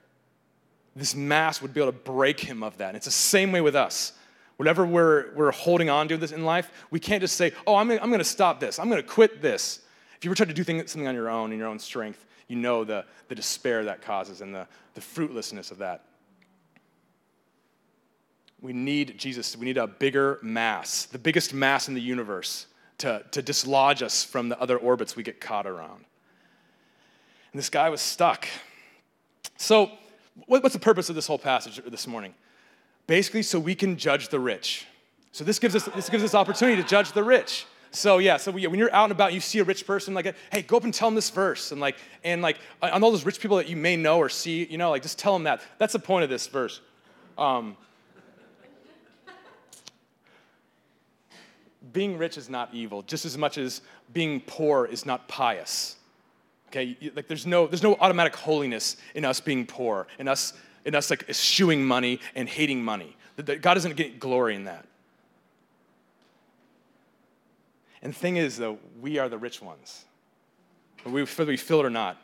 this 0.97 1.15
mass 1.15 1.63
would 1.63 1.75
be 1.75 1.81
able 1.81 1.93
to 1.93 1.99
break 1.99 2.41
him 2.41 2.63
of 2.63 2.79
that. 2.79 2.89
And 2.89 2.97
it's 2.97 3.07
the 3.07 3.13
same 3.13 3.53
way 3.53 3.61
with 3.61 3.77
us. 3.77 4.13
Whatever 4.57 4.87
we're, 4.87 5.35
we're 5.35 5.51
holding 5.51 5.91
on 5.91 6.09
to 6.09 6.17
this 6.17 6.33
in 6.33 6.45
life, 6.45 6.71
we 6.91 7.01
can't 7.01 7.21
just 7.21 7.37
say, 7.37 7.53
oh, 7.67 7.77
I'm, 7.77 7.91
I'm 7.91 8.09
going 8.09 8.19
to 8.19 8.25
stop 8.25 8.61
this. 8.61 8.79
I'm 8.79 8.89
going 8.89 9.03
to 9.03 9.09
quit 9.09 9.43
this. 9.43 9.81
If 10.17 10.25
you 10.25 10.31
ever 10.31 10.37
try 10.37 10.47
to 10.47 10.55
do 10.55 10.65
something 10.65 11.09
on 11.09 11.15
your 11.15 11.29
own, 11.29 11.53
in 11.53 11.59
your 11.59 11.69
own 11.69 11.79
strength, 11.79 12.25
you 12.49 12.57
know 12.57 12.85
the, 12.85 13.05
the 13.29 13.35
despair 13.35 13.85
that 13.85 14.01
causes 14.01 14.41
and 14.41 14.55
the, 14.55 14.67
the 14.95 15.01
fruitlessness 15.01 15.71
of 15.71 15.79
that. 15.79 16.03
We 18.65 18.73
need 18.73 19.19
Jesus. 19.19 19.59
We 19.59 19.67
need 19.67 19.77
a 19.77 19.87
bigger 19.87 20.39
mass, 20.41 21.05
the 21.05 21.19
biggest 21.19 21.53
mass 21.53 21.87
in 21.87 21.93
the 21.93 22.01
universe, 22.01 22.67
to, 22.97 23.23
to 23.33 23.43
dislodge 23.43 24.03
us 24.03 24.25
from 24.25 24.49
the 24.49 24.59
other 24.59 24.79
orbits 24.79 25.15
we 25.15 25.23
get 25.23 25.39
caught 25.39 25.67
around. 25.67 26.03
And 27.53 27.59
this 27.59 27.69
guy 27.69 27.91
was 27.91 28.01
stuck. 28.01 28.49
So, 29.59 29.91
what's 30.47 30.73
the 30.73 30.81
purpose 30.81 31.11
of 31.11 31.15
this 31.15 31.27
whole 31.27 31.39
passage 31.39 31.79
this 31.87 32.07
morning? 32.07 32.33
Basically, 33.07 33.43
so 33.43 33.61
we 33.61 33.75
can 33.75 33.99
judge 33.99 34.31
the 34.31 34.41
rich. 34.41 34.87
So 35.33 35.45
this 35.45 35.59
gives 35.59 35.77
us 35.77 35.85
this 35.95 36.09
gives 36.09 36.25
us 36.25 36.35
opportunity 36.35 36.81
to 36.81 36.89
judge 36.89 37.13
the 37.13 37.23
rich. 37.23 37.67
So 37.91 38.17
yeah, 38.17 38.39
so 38.39 38.51
when 38.51 38.79
you're 38.79 38.95
out 38.95 39.05
and 39.05 39.13
about, 39.13 39.35
you 39.35 39.41
see 39.41 39.59
a 39.59 39.65
rich 39.65 39.87
person, 39.87 40.15
like, 40.15 40.35
hey, 40.51 40.63
go 40.63 40.79
up 40.79 40.85
and 40.85 40.95
tell 40.95 41.09
them 41.09 41.17
this 41.17 41.29
verse, 41.29 41.71
and 41.71 41.83
like, 41.83 41.97
and 42.25 42.41
like, 42.41 42.57
on 42.83 43.05
all 43.05 43.11
those 43.11 43.27
rich 43.27 43.41
people 43.41 43.59
that 43.59 43.69
you 43.69 43.77
may 43.77 43.95
know 43.95 44.17
or 44.19 44.31
see, 44.31 44.65
you 44.65 44.79
know, 44.79 44.89
like, 44.89 45.03
just 45.03 45.19
tell 45.19 45.35
them 45.35 45.43
that. 45.43 45.61
That's 45.77 45.93
the 45.93 45.99
point 45.99 46.25
of 46.25 46.31
this 46.31 46.47
verse. 46.47 46.81
Um, 47.37 47.77
being 51.93 52.19
rich 52.19 52.39
is 52.39 52.49
not 52.49 52.73
evil, 52.73 53.03
just 53.03 53.25
as 53.25 53.37
much 53.37 53.59
as 53.59 53.81
being 54.13 54.41
poor 54.41 54.87
is 54.87 55.05
not 55.05 55.29
pious. 55.29 55.97
Okay, 56.69 56.97
like 57.15 57.29
there's 57.29 57.47
no 57.47 57.67
there's 57.67 57.83
no 57.83 57.95
automatic 58.01 58.35
holiness 58.35 58.97
in 59.15 59.25
us 59.25 59.41
being 59.41 59.67
poor, 59.67 60.07
in 60.19 60.29
us 60.29 60.55
in 60.85 60.95
us 60.95 61.11
like 61.11 61.29
eschewing 61.29 61.85
money 61.85 62.21
and 62.35 62.49
hating 62.49 62.83
money. 62.83 63.17
God 63.37 63.75
doesn't 63.75 63.97
get 63.97 64.21
glory 64.21 64.55
in 64.55 64.65
that. 64.65 64.87
And 68.03 68.13
the 68.13 68.19
thing 68.19 68.37
is, 68.37 68.59
though, 68.59 68.79
we 69.01 69.19
are 69.19 69.31
the 69.31 69.39
rich 69.39 69.63
ones, 69.63 70.05
whether 71.05 71.47
we 71.47 71.57
feel 71.57 71.81
it 71.81 71.87
or 71.87 71.91
not. 71.91 72.21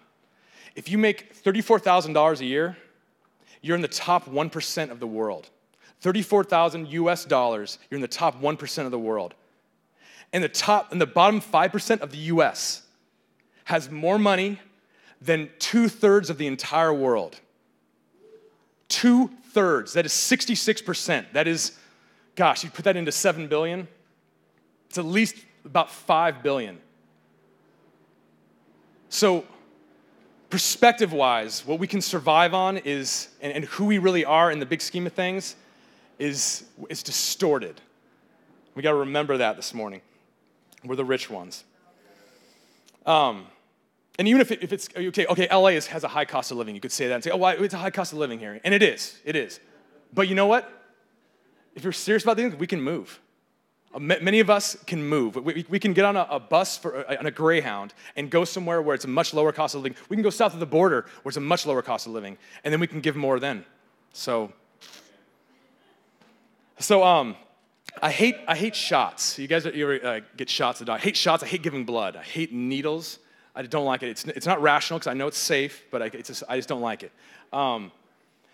If 0.77 0.91
you 0.91 0.99
make 0.99 1.35
$34,000 1.43 2.41
a 2.41 2.45
year, 2.45 2.77
you're 3.63 3.77
in 3.77 3.83
the 3.83 3.89
top 3.89 4.27
1% 4.27 4.91
of 4.91 5.01
the 5.01 5.07
world. 5.07 5.49
34,000 6.01 6.89
US 6.89 7.25
dollars, 7.25 7.79
you're 7.91 7.97
in 7.97 8.03
the 8.03 8.09
top 8.09 8.41
1% 8.41 8.85
of 8.85 8.91
the 8.91 8.99
world. 8.99 9.35
And 10.33 10.45
the 10.45 10.49
top 10.49 10.93
and 10.93 11.01
the 11.01 11.07
bottom 11.07 11.41
5% 11.41 12.01
of 12.01 12.13
the 12.13 12.19
US 12.19 12.83
has 13.65 13.91
more 13.91 14.19
money 14.19 14.61
than 15.21 15.51
two 15.59 15.89
thirds 15.89 16.31
of 16.31 16.39
the 16.39 16.47
entire 16.47 16.93
world. 16.93 17.41
Two 18.89 19.31
thirds, 19.53 19.93
that 19.93 20.07
is 20.07 20.13
66%. 20.13 21.27
That 21.33 21.47
is, 21.47 21.79
gosh, 22.37 22.65
you 22.65 22.71
put 22.71 22.85
that 22.85 22.97
into 22.97 23.13
7 23.13 23.49
billion, 23.49 23.87
it's 24.89 24.99
at 24.99 25.05
least 25.05 25.37
about 25.65 25.91
5 25.91 26.43
billion. 26.43 26.79
So, 29.09 29.45
perspective 30.49 31.13
wise, 31.13 31.65
what 31.67 31.79
we 31.79 31.87
can 31.87 32.01
survive 32.01 32.55
on 32.55 32.79
is, 32.79 33.29
and, 33.41 33.53
and, 33.53 33.65
who 33.65 33.87
we 33.87 33.99
really 33.99 34.25
are 34.25 34.51
in 34.51 34.59
the 34.59 34.67
big 34.67 34.81
scheme 34.81 35.07
of 35.07 35.13
things, 35.13 35.57
is, 36.19 36.65
is 36.89 37.03
distorted. 37.03 37.81
We 38.75 38.83
got 38.83 38.91
to 38.91 38.99
remember 38.99 39.37
that 39.39 39.57
this 39.57 39.75
morning. 39.75 40.01
We're 40.85 40.97
the 40.97 41.05
rich 41.05 41.29
ones. 41.29 41.65
Um, 43.07 43.47
and 44.19 44.29
even 44.29 44.41
if, 44.41 44.51
it, 44.51 44.63
if 44.63 44.73
it's, 44.73 44.89
okay, 44.95 45.27
okay, 45.27 45.49
LA 45.51 45.69
is, 45.69 45.87
has 45.87 46.05
a 46.05 46.09
high 46.09 46.25
cost 46.25 46.51
of 46.51 46.59
living, 46.59 46.75
you 46.75 46.81
could 46.81 46.93
say 46.93 47.09
that 47.09 47.15
and 47.15 47.25
say, 47.25 47.31
oh, 47.31 47.45
it's 47.47 47.75
a 47.75 47.79
high 47.79 47.91
cost 47.91 48.13
of 48.13 48.19
living 48.19 48.39
here. 48.39 48.61
And 48.65 48.75
it 48.75 48.83
is, 48.83 49.19
it 49.25 49.37
is. 49.37 49.61
But 50.13 50.29
you 50.29 50.35
know 50.35 50.47
what? 50.47 50.71
If 51.75 51.85
you're 51.85 51.93
serious 51.93 52.23
about 52.23 52.37
things, 52.37 52.55
we 52.57 52.67
can 52.67 52.81
move. 52.81 53.21
Uh, 53.95 53.99
many 53.99 54.41
of 54.41 54.51
us 54.51 54.77
can 54.87 55.03
move. 55.03 55.37
We, 55.37 55.65
we 55.69 55.79
can 55.79 55.93
get 55.95 56.05
on 56.05 56.17
a, 56.17 56.27
a 56.31 56.39
bus 56.39 56.77
for, 56.77 57.09
on 57.19 57.27
a 57.27 57.31
Greyhound 57.31 57.95
and 58.15 58.31
go 58.31 58.45
somewhere 58.45 58.83
where 58.83 58.95
it's 58.95 59.05
a 59.05 59.09
much 59.09 59.35
lower 59.35 59.53
cost 59.53 59.75
of 59.75 59.83
living. 59.83 59.97
We 60.09 60.17
can 60.17 60.23
go 60.23 60.31
south 60.31 60.55
of 60.55 60.61
the 60.61 60.67
border 60.67 61.07
where 61.23 61.31
it's 61.31 61.37
a 61.37 61.41
much 61.41 61.67
lower 61.67 61.83
cost 61.83 62.07
of 62.07 62.13
living, 62.13 62.39
and 62.63 62.73
then 62.73 62.81
we 62.81 62.87
can 62.87 63.01
give 63.01 63.17
more 63.17 63.41
then. 63.41 63.65
So, 64.13 64.53
so 66.79 67.03
um, 67.03 67.37
I 68.03 68.11
hate 68.11 68.37
I 68.47 68.57
hate 68.57 68.75
shots. 68.75 69.39
You 69.39 69.49
guys 69.49 69.65
you 69.65 69.91
ever, 69.91 70.07
uh, 70.07 70.21
get 70.37 70.49
shots 70.49 70.81
the? 70.81 70.93
I 70.93 70.99
hate 70.99 71.17
shots. 71.17 71.43
I 71.43 71.47
hate 71.47 71.63
giving 71.63 71.85
blood. 71.85 72.17
I 72.17 72.23
hate 72.23 72.53
needles. 72.53 73.19
I 73.55 73.63
don't 73.63 73.85
like 73.85 74.03
it. 74.03 74.09
It's, 74.09 74.25
it's 74.25 74.47
not 74.47 74.63
rational 74.63 74.99
because 74.99 75.11
I 75.11 75.15
know 75.15 75.27
it's 75.27 75.39
safe, 75.39 75.85
but 75.91 76.01
I, 76.01 76.09
just, 76.09 76.45
I 76.49 76.57
just 76.57 76.69
don't 76.69 76.81
like 76.81 77.03
it. 77.03 77.13
Um, 77.53 77.91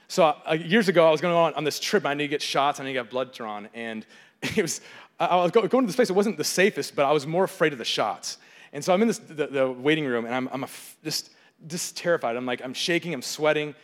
so 0.09 0.25
uh, 0.25 0.55
years 0.55 0.89
ago, 0.89 1.07
I 1.07 1.11
was 1.11 1.21
going 1.21 1.35
on, 1.35 1.53
on 1.55 1.65
this 1.65 1.79
trip. 1.79 2.07
I 2.07 2.15
need 2.15 2.25
to 2.25 2.29
get 2.29 2.41
shots. 2.41 2.81
I 2.81 2.85
need 2.85 2.91
to 2.95 3.01
get 3.01 3.11
blood 3.11 3.33
drawn, 3.33 3.69
and 3.75 4.07
it 4.43 4.63
was 4.63 4.81
I 5.19 5.37
was 5.37 5.51
going 5.51 5.69
to 5.69 5.87
this 5.87 5.97
place. 5.97 6.11
It 6.11 6.15
wasn't 6.15 6.37
the 6.37 6.45
safest, 6.45 6.95
but 6.95 7.07
I 7.07 7.13
was 7.13 7.27
more 7.27 7.45
afraid 7.45 7.73
of 7.73 7.79
the 7.79 7.85
shots. 7.85 8.39
And 8.73 8.85
so 8.85 8.93
I'm 8.93 9.01
in 9.01 9.09
this, 9.09 9.19
the, 9.19 9.47
the 9.47 9.71
waiting 9.71 10.05
room, 10.05 10.27
and 10.27 10.35
I'm, 10.35 10.49
I'm 10.53 10.67
just, 11.03 11.31
just 11.67 11.97
terrified. 11.97 12.37
I'm 12.37 12.45
like, 12.45 12.63
I'm 12.63 12.75
shaking, 12.75 13.15
I'm 13.15 13.23
sweating, 13.23 13.75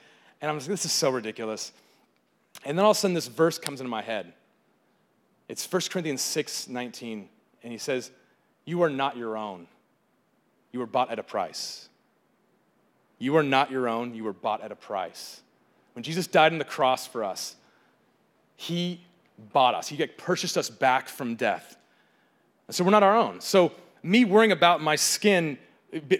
and 0.40 0.50
I'm 0.50 0.58
like, 0.58 0.66
this 0.66 0.84
is 0.84 0.92
so 0.92 1.08
ridiculous. 1.08 1.72
And 2.64 2.76
then 2.76 2.84
all 2.84 2.90
of 2.90 2.96
a 2.98 3.00
sudden, 3.00 3.14
this 3.14 3.28
verse 3.28 3.58
comes 3.58 3.80
into 3.80 3.88
my 3.88 4.02
head. 4.02 4.34
It's 5.52 5.70
1 5.70 5.82
Corinthians 5.90 6.22
6 6.22 6.68
19, 6.68 7.28
and 7.62 7.72
he 7.72 7.76
says, 7.76 8.10
You 8.64 8.80
are 8.84 8.88
not 8.88 9.18
your 9.18 9.36
own. 9.36 9.66
You 10.72 10.80
were 10.80 10.86
bought 10.86 11.10
at 11.10 11.18
a 11.18 11.22
price. 11.22 11.90
You 13.18 13.36
are 13.36 13.42
not 13.42 13.70
your 13.70 13.86
own. 13.86 14.14
You 14.14 14.24
were 14.24 14.32
bought 14.32 14.62
at 14.62 14.72
a 14.72 14.74
price. 14.74 15.42
When 15.92 16.02
Jesus 16.02 16.26
died 16.26 16.52
on 16.52 16.58
the 16.58 16.64
cross 16.64 17.06
for 17.06 17.22
us, 17.22 17.56
he 18.56 19.02
bought 19.52 19.74
us. 19.74 19.88
He 19.88 20.06
purchased 20.06 20.56
us 20.56 20.70
back 20.70 21.06
from 21.06 21.34
death. 21.34 21.76
So 22.70 22.82
we're 22.82 22.90
not 22.90 23.02
our 23.02 23.14
own. 23.14 23.42
So 23.42 23.72
me 24.02 24.24
worrying 24.24 24.52
about 24.52 24.80
my 24.80 24.96
skin 24.96 25.58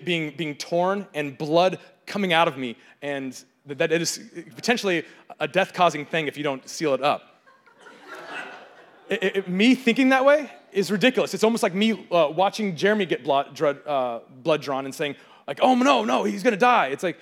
being, 0.04 0.36
being 0.36 0.56
torn 0.56 1.06
and 1.14 1.38
blood 1.38 1.78
coming 2.04 2.34
out 2.34 2.48
of 2.48 2.58
me, 2.58 2.76
and 3.00 3.42
that 3.64 3.92
it 3.92 4.02
is 4.02 4.30
potentially 4.54 5.06
a 5.40 5.48
death 5.48 5.72
causing 5.72 6.04
thing 6.04 6.26
if 6.26 6.36
you 6.36 6.42
don't 6.42 6.68
seal 6.68 6.92
it 6.92 7.02
up. 7.02 7.31
It, 9.12 9.36
it, 9.36 9.48
me 9.48 9.74
thinking 9.74 10.10
that 10.10 10.24
way 10.24 10.50
is 10.72 10.90
ridiculous. 10.90 11.34
It's 11.34 11.44
almost 11.44 11.62
like 11.62 11.74
me 11.74 12.06
uh, 12.10 12.32
watching 12.34 12.76
Jeremy 12.76 13.06
get 13.06 13.24
blood, 13.24 13.60
uh, 13.62 14.20
blood 14.42 14.62
drawn 14.62 14.84
and 14.84 14.94
saying, 14.94 15.16
like, 15.46 15.58
oh 15.60 15.74
no, 15.74 16.04
no, 16.04 16.24
he's 16.24 16.42
gonna 16.42 16.56
die. 16.56 16.88
It's 16.88 17.02
like, 17.02 17.18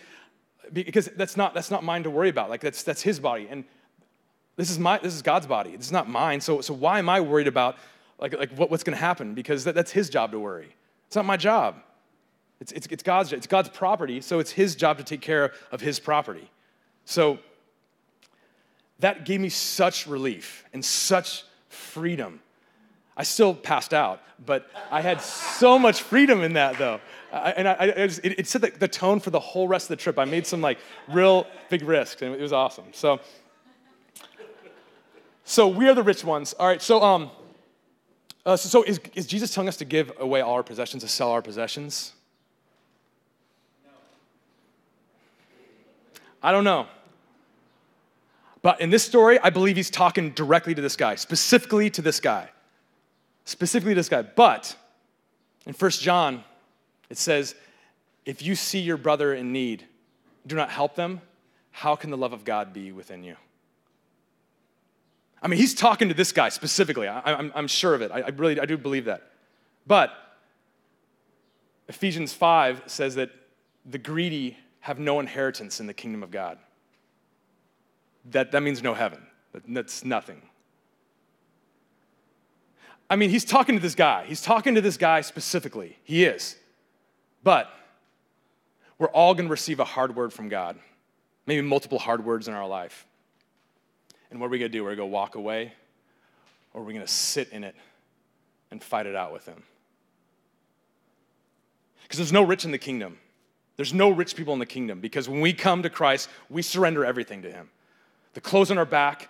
because 0.73 1.07
that's 1.17 1.37
not, 1.37 1.55
that's 1.55 1.71
not 1.71 1.83
mine 1.83 2.05
to 2.05 2.11
worry 2.11 2.29
about. 2.29 2.49
Like, 2.49 2.61
that's, 2.61 2.83
that's 2.83 3.03
his 3.03 3.19
body. 3.19 3.49
And 3.51 3.65
this 4.57 4.71
is, 4.71 4.79
my, 4.79 4.99
this 4.99 5.15
is 5.15 5.23
God's 5.23 5.47
body. 5.47 5.77
This 5.77 5.87
is 5.87 5.93
not 5.93 6.09
mine. 6.09 6.41
So, 6.41 6.61
so 6.61 6.75
why 6.75 6.99
am 6.99 7.09
I 7.09 7.21
worried 7.21 7.49
about 7.49 7.77
like, 8.21 8.37
like 8.39 8.53
what, 8.53 8.71
what's 8.71 8.85
going 8.85 8.97
to 8.97 9.01
happen? 9.01 9.35
Because 9.35 9.65
that, 9.65 9.75
that's 9.75 9.91
his 9.91 10.11
job 10.11 10.33
to 10.33 10.39
worry. 10.39 10.75
It's 11.07 11.17
not 11.17 11.25
my 11.25 11.37
job. 11.37 11.77
It's, 12.61 12.73
it's, 12.73 12.87
it's, 12.89 13.03
God's, 13.03 13.33
it's 13.33 13.47
God's 13.47 13.71
property, 13.71 14.21
so 14.21 14.39
it's 14.39 14.53
his 14.53 14.77
job 14.77 14.99
to 14.99 15.05
take 15.05 15.23
care 15.23 15.53
of 15.73 15.81
his 15.81 15.99
property. 15.99 16.51
So 17.07 17.39
that 18.99 19.25
gave 19.25 19.41
me 19.41 19.49
such 19.49 20.07
relief 20.07 20.65
and 20.73 20.85
such 20.85 21.45
freedom. 21.71 22.41
I 23.17 23.23
still 23.23 23.55
passed 23.55 23.95
out, 23.95 24.21
but 24.45 24.71
I 24.91 25.01
had 25.01 25.21
so 25.21 25.79
much 25.79 26.03
freedom 26.03 26.43
in 26.43 26.55
that, 26.55 26.79
though. 26.79 27.01
I, 27.33 27.51
and 27.53 27.69
I, 27.69 27.73
I 27.73 27.85
it, 27.87 28.23
it, 28.25 28.47
set 28.47 28.63
the, 28.63 28.71
the 28.71 28.89
tone 28.89 29.21
for 29.21 29.31
the 29.31 29.41
whole 29.41 29.69
rest 29.69 29.91
of 29.91 29.97
the 29.97 30.03
trip. 30.03 30.19
I 30.19 30.25
made 30.25 30.47
some 30.47 30.61
like 30.61 30.79
real 31.09 31.47
big 31.69 31.83
risks, 31.83 32.23
and 32.23 32.35
it 32.35 32.41
was 32.41 32.53
awesome. 32.53 32.87
So, 32.93 33.21
so 35.45 35.69
we 35.69 35.89
are 35.89 35.95
the 35.95 36.03
rich 36.03 36.25
ones. 36.25 36.55
All 36.55 36.67
right. 36.67 36.83
So, 36.83 37.03
um, 37.03 37.31
uh, 38.45 38.57
so, 38.57 38.69
so 38.69 38.83
is, 38.85 39.01
is 39.15 39.27
Jesus 39.27 39.55
telling 39.55 39.69
us 39.69 39.77
to 39.79 39.85
give 39.85 40.13
away 40.19 40.41
all 40.41 40.55
our 40.55 40.63
possessions, 40.63 41.03
to 41.03 41.09
sell 41.09 41.31
our 41.31 41.43
possessions? 41.43 42.13
I 46.43 46.53
don't 46.53 46.65
know. 46.65 46.87
But 48.63 48.81
in 48.81 48.91
this 48.91 49.03
story, 49.03 49.39
I 49.39 49.51
believe 49.51 49.77
he's 49.77 49.91
talking 49.91 50.31
directly 50.31 50.75
to 50.75 50.83
this 50.83 50.97
guy, 50.97 51.15
specifically 51.15 51.89
to 51.91 52.03
this 52.03 52.21
guy. 52.21 52.51
Specifically 53.45 53.93
to 53.93 53.99
this 53.99 54.09
guy. 54.09 54.23
But 54.23 54.77
in 55.67 55.73
1 55.73 55.91
John, 55.93 56.45
it 57.09 57.17
says, 57.17 57.55
if 58.27 58.43
you 58.43 58.55
see 58.55 58.81
your 58.81 58.97
brother 58.97 59.35
in 59.35 59.53
need, 59.53 59.87
do 60.47 60.57
not 60.57 60.71
help 60.71 60.95
them, 60.95 61.21
how 61.71 61.97
can 61.97 62.11
the 62.11 62.17
love 62.17 62.33
of 62.33 62.45
God 62.45 62.73
be 62.73 62.93
within 62.93 63.23
you? 63.23 63.37
I 65.43 65.49
mean, 65.49 65.59
he's 65.59 65.75
talking 65.75 66.09
to 66.09 66.15
this 66.15 66.33
guy 66.33 66.51
specifically. 66.51 67.09
I, 67.09 67.51
am 67.55 67.67
sure 67.67 67.95
of 67.95 68.03
it. 68.03 68.11
I, 68.13 68.21
I 68.21 68.29
really 68.29 68.61
I 68.61 68.67
do 68.67 68.77
believe 68.77 69.07
that. 69.07 69.31
But 69.87 70.13
Ephesians 71.89 72.35
5 72.35 72.83
says 72.87 73.15
that 73.15 73.31
the 73.87 73.99
greedy 73.99 74.59
have 74.81 74.99
no 74.99 75.19
inheritance 75.19 75.81
in 75.81 75.87
the 75.87 75.95
kingdom 75.95 76.23
of 76.23 76.31
God. 76.31 76.59
That, 78.27 78.53
that 78.53 78.63
means 78.63 78.83
no 78.83 78.95
heaven. 78.95 79.27
That's 79.67 80.05
nothing. 80.05 80.43
I 83.09 83.17
mean, 83.17 83.31
he's 83.31 83.45
talking 83.45 83.75
to 83.75 83.83
this 83.83 83.97
guy. 83.97 84.25
He's 84.27 84.43
talking 84.43 84.77
to 84.77 84.81
this 84.81 84.97
guy 84.97 85.21
specifically. 85.23 85.99
He 86.05 86.25
is. 86.25 86.57
But 87.43 87.69
we're 88.99 89.09
all 89.09 89.35
going 89.35 89.47
to 89.47 89.51
receive 89.51 89.81
a 89.81 89.85
hard 89.85 90.15
word 90.15 90.33
from 90.33 90.49
God, 90.49 90.79
maybe 91.47 91.63
multiple 91.63 91.99
hard 91.99 92.25
words 92.25 92.47
in 92.47 92.55
our 92.55 92.69
life. 92.69 93.07
And 94.31 94.41
what 94.41 94.47
are 94.47 94.51
we 94.51 94.59
going 94.59 94.71
to 94.71 94.79
do? 94.79 94.85
Are 94.85 94.91
We're 94.91 94.97
going 94.97 95.11
to 95.11 95.13
walk 95.13 95.35
away, 95.35 95.73
or 96.73 96.81
are 96.81 96.85
we're 96.85 96.93
going 96.93 97.05
to 97.05 97.13
sit 97.13 97.49
in 97.49 97.65
it 97.65 97.75
and 98.71 98.83
fight 98.83 99.07
it 99.07 99.17
out 99.17 99.33
with 99.33 99.47
Him. 99.47 99.63
Because 102.03 102.19
there's 102.19 102.33
no 102.33 102.43
rich 102.43 102.65
in 102.65 102.71
the 102.71 102.79
kingdom. 102.79 103.19
There's 103.77 103.95
no 103.95 104.11
rich 104.11 104.37
people 104.37 104.53
in 104.53 104.59
the 104.61 104.67
kingdom 104.67 105.01
because 105.01 105.29
when 105.29 105.41
we 105.41 105.53
come 105.53 105.83
to 105.83 105.91
Christ, 105.91 106.29
we 106.51 106.61
surrender 106.61 107.05
everything 107.05 107.43
to 107.43 107.51
Him. 107.51 107.71
The 108.35 108.41
clothes 108.41 108.71
on 108.71 108.79
our 108.79 108.85
back, 108.85 109.29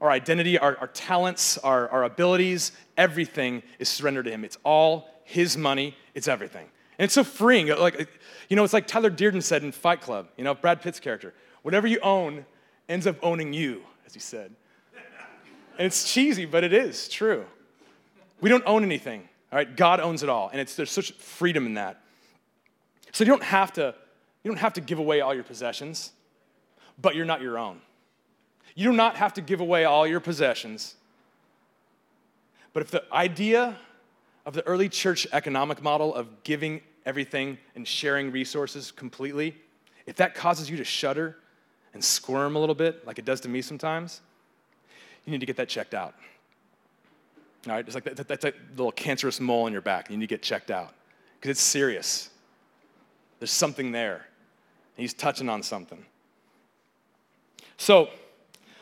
our 0.00 0.10
identity, 0.10 0.58
our, 0.58 0.76
our 0.78 0.88
talents, 0.88 1.58
our, 1.58 1.88
our 1.90 2.04
abilities, 2.04 2.72
everything 2.96 3.62
is 3.78 3.88
surrendered 3.88 4.24
to 4.26 4.30
Him. 4.30 4.44
It's 4.44 4.58
all 4.64 5.08
His 5.24 5.56
money, 5.56 5.96
it's 6.14 6.28
everything. 6.28 6.66
And 6.98 7.04
it's 7.04 7.14
so 7.14 7.24
freeing. 7.24 7.68
Like, 7.68 8.08
you 8.48 8.56
know, 8.56 8.64
it's 8.64 8.74
like 8.74 8.86
Tyler 8.86 9.10
Durden 9.10 9.40
said 9.40 9.62
in 9.62 9.72
Fight 9.72 10.00
Club, 10.00 10.28
you 10.36 10.44
know, 10.44 10.54
Brad 10.54 10.82
Pitt's 10.82 11.00
character. 11.00 11.32
Whatever 11.62 11.86
you 11.86 11.98
own 12.00 12.44
ends 12.88 13.06
up 13.06 13.16
owning 13.22 13.52
you, 13.52 13.82
as 14.04 14.12
he 14.12 14.20
said. 14.20 14.54
And 15.78 15.86
it's 15.86 16.12
cheesy, 16.12 16.44
but 16.44 16.62
it 16.62 16.74
is 16.74 17.08
true. 17.08 17.46
We 18.40 18.50
don't 18.50 18.64
own 18.66 18.82
anything, 18.84 19.28
all 19.50 19.56
right? 19.56 19.76
God 19.76 20.00
owns 20.00 20.22
it 20.22 20.28
all. 20.28 20.50
And 20.50 20.60
it's, 20.60 20.76
there's 20.76 20.90
such 20.90 21.12
freedom 21.12 21.64
in 21.64 21.74
that. 21.74 22.02
So 23.12 23.24
you 23.24 23.30
don't 23.30 23.42
have 23.42 23.72
to, 23.74 23.94
you 24.42 24.50
don't 24.50 24.58
have 24.58 24.74
to 24.74 24.80
give 24.80 24.98
away 24.98 25.20
all 25.20 25.34
your 25.34 25.44
possessions, 25.44 26.12
but 27.00 27.14
you're 27.14 27.24
not 27.24 27.40
your 27.40 27.58
own. 27.58 27.80
You 28.74 28.90
do 28.90 28.96
not 28.96 29.16
have 29.16 29.34
to 29.34 29.40
give 29.40 29.60
away 29.60 29.84
all 29.84 30.06
your 30.06 30.20
possessions. 30.20 30.94
But 32.72 32.82
if 32.82 32.90
the 32.90 33.04
idea 33.12 33.76
of 34.46 34.54
the 34.54 34.66
early 34.66 34.88
church 34.88 35.26
economic 35.32 35.82
model 35.82 36.14
of 36.14 36.42
giving 36.44 36.80
everything 37.04 37.58
and 37.74 37.86
sharing 37.86 38.30
resources 38.30 38.90
completely, 38.90 39.56
if 40.06 40.16
that 40.16 40.34
causes 40.34 40.70
you 40.70 40.76
to 40.76 40.84
shudder 40.84 41.36
and 41.92 42.02
squirm 42.02 42.56
a 42.56 42.58
little 42.58 42.74
bit, 42.74 43.06
like 43.06 43.18
it 43.18 43.24
does 43.24 43.40
to 43.42 43.48
me 43.48 43.62
sometimes, 43.62 44.20
you 45.24 45.32
need 45.32 45.40
to 45.40 45.46
get 45.46 45.56
that 45.56 45.68
checked 45.68 45.94
out. 45.94 46.14
All 47.66 47.74
right, 47.74 47.84
it's 47.84 47.94
like 47.94 48.04
that, 48.04 48.26
that's 48.26 48.44
a 48.44 48.54
little 48.70 48.92
cancerous 48.92 49.40
mole 49.40 49.66
in 49.66 49.72
your 49.72 49.82
back. 49.82 50.10
You 50.10 50.16
need 50.16 50.28
to 50.28 50.34
get 50.34 50.42
checked 50.42 50.70
out 50.70 50.94
because 51.38 51.50
it's 51.50 51.60
serious. 51.60 52.30
There's 53.38 53.50
something 53.50 53.92
there. 53.92 54.26
He's 54.96 55.14
touching 55.14 55.48
on 55.48 55.62
something. 55.62 56.04
So, 57.76 58.10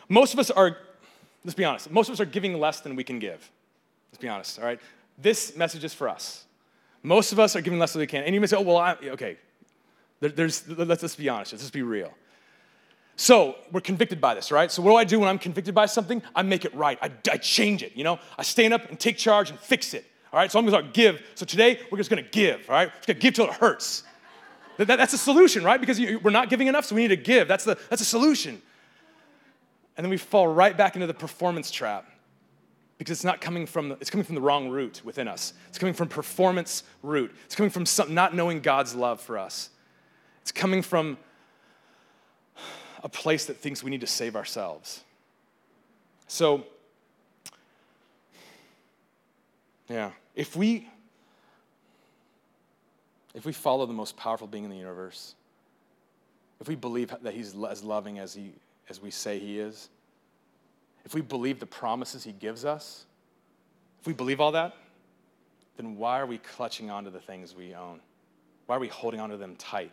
most 0.09 0.33
of 0.33 0.39
us 0.39 0.51
are, 0.51 0.77
let's 1.45 1.55
be 1.55 1.65
honest, 1.65 1.91
most 1.91 2.09
of 2.09 2.15
us 2.15 2.21
are 2.21 2.27
giving 2.27 2.59
less 2.59 2.81
than 2.81 2.97
we 2.97 3.05
can 3.05 3.19
give. 3.19 3.51
Let's 4.11 4.21
be 4.21 4.29
honest, 4.29 4.59
all 4.59 4.65
right? 4.65 4.81
This 5.19 5.57
message 5.57 5.85
is 5.85 5.93
for 5.93 6.09
us. 6.09 6.45
Most 7.03 7.33
of 7.33 7.39
us 7.39 7.55
are 7.57 7.61
giving 7.61 7.79
less 7.79 7.93
than 7.93 8.01
we 8.01 8.07
can. 8.07 8.25
And 8.25 8.35
you 8.35 8.41
may 8.41 8.47
say, 8.47 8.57
oh, 8.57 8.63
well, 8.63 8.77
I, 8.77 8.97
okay, 9.03 9.39
there, 10.21 10.31
there's, 10.31 10.67
let's, 10.69 11.03
let's 11.03 11.17
be 11.17 11.29
honest, 11.29 11.53
let's 11.53 11.63
just 11.63 11.73
be 11.73 11.83
real. 11.83 12.13
So 13.17 13.57
we're 13.73 13.81
convicted 13.81 14.21
by 14.21 14.35
this, 14.35 14.53
right? 14.53 14.71
So 14.71 14.81
what 14.81 14.93
do 14.93 14.97
I 14.97 15.05
do 15.05 15.19
when 15.21 15.29
I'm 15.29 15.39
convicted 15.39 15.75
by 15.75 15.87
something? 15.87 16.23
I 16.35 16.43
make 16.43 16.65
it 16.65 16.75
right. 16.75 16.99
I, 17.03 17.11
I 17.31 17.37
change 17.37 17.83
it, 17.83 17.97
you 17.97 18.05
know? 18.05 18.19
I 18.37 18.43
stand 18.43 18.73
up 18.73 18.89
and 18.89 18.99
take 18.99 19.17
charge 19.17 19.51
and 19.51 19.59
fix 19.59 19.93
it, 19.93 20.07
all 20.33 20.39
right? 20.39 20.51
So 20.51 20.59
I'm 20.59 20.65
gonna 20.65 20.79
start 20.79 20.95
give. 20.95 21.21
So 21.35 21.45
today, 21.45 21.81
we're 21.91 21.99
just 21.99 22.11
gonna 22.11 22.23
give, 22.23 22.61
all 22.69 22.77
right? 22.77 22.89
We're 22.89 23.15
gonna 23.15 23.19
give 23.19 23.35
till 23.35 23.47
it 23.47 23.55
hurts. 23.55 24.05
That, 24.77 24.87
that, 24.87 24.97
that's 24.97 25.15
a 25.15 25.19
solution, 25.19 25.65
right? 25.65 25.81
Because 25.81 25.99
you, 25.99 26.21
we're 26.21 26.31
not 26.31 26.49
giving 26.49 26.69
enough, 26.69 26.85
so 26.85 26.95
we 26.95 27.03
need 27.03 27.09
to 27.09 27.17
give. 27.17 27.49
That's, 27.49 27.65
the, 27.65 27.77
that's 27.91 28.03
a 28.03 28.05
solution. 28.05 28.63
And 29.99 30.05
then 30.05 30.11
we 30.11 30.17
fall 30.17 30.49
right 30.49 30.75
back 30.75 30.95
into 30.95 31.07
the 31.07 31.13
performance 31.13 31.71
trap 31.71 32.11
because 32.97 33.13
it's 33.19 33.25
not 33.25 33.43
coming 33.43 33.67
from 33.67 33.93
it's 33.93 34.09
coming 34.09 34.25
from 34.25 34.37
the 34.37 34.41
wrong 34.41 34.71
root 34.71 35.03
within 35.05 35.29
us. 35.29 35.53
It's 35.69 35.79
coming 35.79 35.93
from 35.93 36.09
performance 36.09 36.85
root. 37.03 37.35
It's 37.45 37.55
coming 37.55 37.69
from 37.69 37.85
some, 37.85 38.15
not 38.15 38.35
knowing 38.35 38.61
god's 38.61 38.95
love 38.95 39.21
for 39.21 39.37
us. 39.37 39.69
It's 40.41 40.53
coming 40.53 40.81
from 40.81 41.19
a 43.05 43.11
place 43.11 43.45
that 43.45 43.59
thinks 43.59 43.83
we 43.83 43.91
need 43.91 44.01
to 44.01 44.07
save 44.07 44.35
ourselves. 44.35 45.03
So 46.29 46.65
yeah 49.89 50.11
if 50.35 50.55
we 50.55 50.89
if 53.35 53.45
we 53.45 53.53
follow 53.53 53.87
the 53.87 53.93
most 53.93 54.17
powerful 54.17 54.47
being 54.47 54.65
in 54.65 54.71
the 54.71 54.77
universe 54.77 55.35
if 56.61 56.69
we 56.69 56.75
believe 56.75 57.15
that 57.23 57.35
he's 57.35 57.55
as 57.65 57.83
loving 57.83 58.19
as 58.19 58.35
he 58.35 58.53
as 58.89 59.01
we 59.01 59.11
say 59.11 59.39
he 59.39 59.59
is 59.59 59.89
if 61.09 61.15
we 61.15 61.23
believe 61.23 61.59
the 61.59 61.65
promises 61.65 62.23
he 62.23 62.33
gives 62.33 62.67
us, 62.67 63.07
if 63.99 64.07
we 64.07 64.13
believe 64.13 64.43
all 64.43 64.53
that, 64.53 64.75
then 65.79 65.97
why 65.97 66.21
are 66.21 66.27
we 66.27 66.37
clutching 66.37 66.91
onto 66.91 67.09
the 67.09 67.19
things 67.19 67.57
we 67.57 67.75
own? 67.75 68.01
Why 68.67 68.77
are 68.77 68.79
we 68.79 68.89
holding 68.89 69.19
onto 69.19 69.39
them 69.39 69.57
tight? 69.57 69.91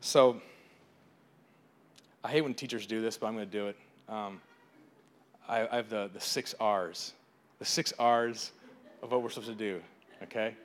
So, 0.00 0.40
I 2.24 2.30
hate 2.32 2.40
when 2.40 2.54
teachers 2.54 2.86
do 2.86 3.00
this, 3.00 3.16
but 3.16 3.28
I'm 3.28 3.34
going 3.34 3.48
to 3.48 3.52
do 3.52 3.68
it. 3.68 3.76
Um, 4.08 4.40
I, 5.48 5.68
I 5.68 5.76
have 5.76 5.88
the, 5.88 6.10
the 6.12 6.20
six 6.20 6.56
R's, 6.58 7.12
the 7.60 7.64
six 7.64 7.92
R's 8.00 8.50
of 9.00 9.12
what 9.12 9.22
we're 9.22 9.30
supposed 9.30 9.50
to 9.50 9.54
do, 9.54 9.80
okay? 10.24 10.56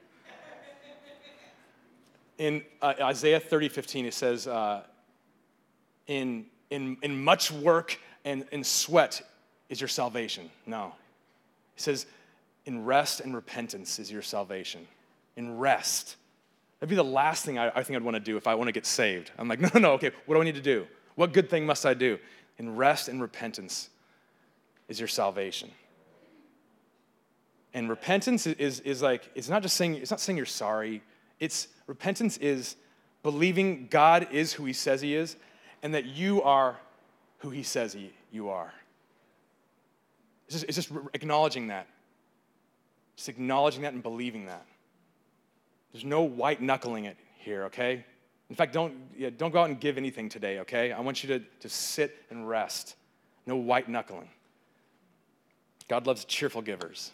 In 2.41 2.63
uh, 2.81 2.95
Isaiah 2.99 3.39
30, 3.39 3.69
15, 3.69 4.07
it 4.07 4.15
says, 4.15 4.47
uh, 4.47 4.81
in, 6.07 6.47
in, 6.71 6.97
in 7.03 7.23
much 7.23 7.51
work 7.51 7.99
and 8.25 8.47
in 8.51 8.63
sweat 8.63 9.21
is 9.69 9.79
your 9.79 9.87
salvation. 9.87 10.49
No. 10.65 10.95
He 11.75 11.81
says, 11.83 12.07
in 12.65 12.83
rest 12.83 13.19
and 13.19 13.35
repentance 13.35 13.99
is 13.99 14.11
your 14.11 14.23
salvation. 14.23 14.87
In 15.35 15.59
rest. 15.59 16.15
That'd 16.79 16.89
be 16.89 16.95
the 16.95 17.03
last 17.03 17.45
thing 17.45 17.59
I, 17.59 17.67
I 17.75 17.83
think 17.83 17.95
I'd 17.95 18.01
want 18.01 18.15
to 18.15 18.19
do 18.19 18.37
if 18.37 18.47
I 18.47 18.55
want 18.55 18.69
to 18.69 18.71
get 18.73 18.87
saved. 18.87 19.29
I'm 19.37 19.47
like, 19.47 19.59
no, 19.61 19.69
no, 19.75 19.79
no, 19.79 19.91
okay, 19.93 20.09
what 20.25 20.33
do 20.33 20.41
I 20.41 20.43
need 20.43 20.55
to 20.55 20.61
do? 20.61 20.87
What 21.13 21.33
good 21.33 21.47
thing 21.47 21.67
must 21.67 21.85
I 21.85 21.93
do? 21.93 22.17
In 22.57 22.75
rest 22.75 23.07
and 23.07 23.21
repentance 23.21 23.91
is 24.87 24.99
your 24.99 25.07
salvation. 25.07 25.69
And 27.75 27.87
repentance 27.87 28.47
is, 28.47 28.79
is 28.79 29.03
like, 29.03 29.29
it's 29.35 29.47
not 29.47 29.61
just 29.61 29.77
saying, 29.77 29.93
it's 29.93 30.09
not 30.09 30.19
saying 30.19 30.37
you're 30.37 30.47
sorry. 30.47 31.03
It's 31.39 31.67
repentance 31.91 32.37
is 32.37 32.77
believing 33.21 33.87
God 33.89 34.29
is 34.31 34.53
who 34.53 34.63
he 34.63 34.71
says 34.71 35.01
he 35.01 35.13
is 35.13 35.35
and 35.83 35.93
that 35.93 36.05
you 36.05 36.41
are 36.41 36.77
who 37.39 37.49
he 37.49 37.63
says 37.63 37.91
he, 37.91 38.13
you 38.31 38.47
are. 38.47 38.73
It's 40.47 40.53
just, 40.53 40.65
it's 40.69 40.75
just 40.75 40.91
acknowledging 41.13 41.67
that. 41.67 41.87
Just 43.17 43.27
acknowledging 43.27 43.81
that 43.81 43.91
and 43.91 44.01
believing 44.01 44.45
that. 44.45 44.65
There's 45.91 46.05
no 46.05 46.21
white 46.21 46.61
knuckling 46.61 47.05
it 47.05 47.17
here, 47.39 47.65
okay? 47.65 48.05
In 48.49 48.55
fact, 48.55 48.71
don't, 48.71 48.93
yeah, 49.17 49.29
don't 49.37 49.51
go 49.51 49.59
out 49.59 49.67
and 49.69 49.77
give 49.77 49.97
anything 49.97 50.29
today, 50.29 50.59
okay? 50.59 50.93
I 50.93 51.01
want 51.01 51.23
you 51.25 51.39
to, 51.39 51.45
to 51.59 51.67
sit 51.67 52.23
and 52.29 52.47
rest. 52.47 52.95
No 53.45 53.57
white 53.57 53.89
knuckling. 53.89 54.29
God 55.89 56.07
loves 56.07 56.23
cheerful 56.23 56.61
givers. 56.61 57.11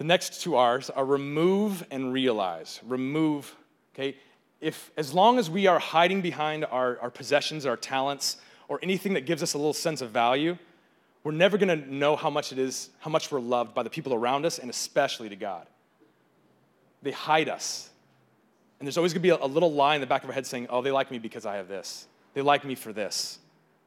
The 0.00 0.06
next 0.06 0.40
two 0.40 0.56
R's 0.56 0.88
are 0.88 1.04
remove 1.04 1.86
and 1.90 2.10
realize. 2.10 2.80
Remove, 2.86 3.54
okay? 3.94 4.16
if 4.62 4.90
as 4.96 5.12
long 5.12 5.38
as 5.38 5.50
we 5.50 5.66
are 5.66 5.78
hiding 5.78 6.22
behind 6.22 6.64
our, 6.64 6.98
our 7.00 7.10
possessions, 7.10 7.66
our 7.66 7.76
talents, 7.76 8.38
or 8.66 8.78
anything 8.82 9.12
that 9.12 9.26
gives 9.26 9.42
us 9.42 9.52
a 9.52 9.58
little 9.58 9.74
sense 9.74 10.00
of 10.00 10.08
value, 10.08 10.56
we're 11.22 11.32
never 11.32 11.58
to 11.58 11.76
know 11.76 12.16
how 12.16 12.30
much 12.30 12.50
it 12.50 12.58
is, 12.58 12.88
how 13.00 13.10
much 13.10 13.30
we're 13.30 13.40
loved 13.40 13.74
by 13.74 13.82
the 13.82 13.90
people 13.90 14.14
around 14.14 14.46
us 14.46 14.58
and 14.58 14.70
especially 14.70 15.28
to 15.28 15.36
God. 15.36 15.66
They 17.02 17.10
hide 17.10 17.50
us. 17.50 17.90
And 18.78 18.86
there's 18.86 18.96
always 18.96 19.12
to 19.12 19.20
be 19.20 19.28
a, 19.28 19.36
a 19.36 19.46
little 19.46 19.70
lie 19.70 19.96
in 19.96 20.00
the 20.00 20.06
back 20.06 20.22
of 20.22 20.30
our 20.30 20.34
head 20.34 20.46
saying, 20.46 20.68
oh, 20.70 20.80
they 20.80 20.92
like 20.92 21.10
me 21.10 21.18
because 21.18 21.44
I 21.44 21.56
have 21.56 21.68
this. 21.68 22.06
They 22.32 22.40
like 22.40 22.64
me 22.64 22.74
for 22.74 22.94
this. 22.94 23.38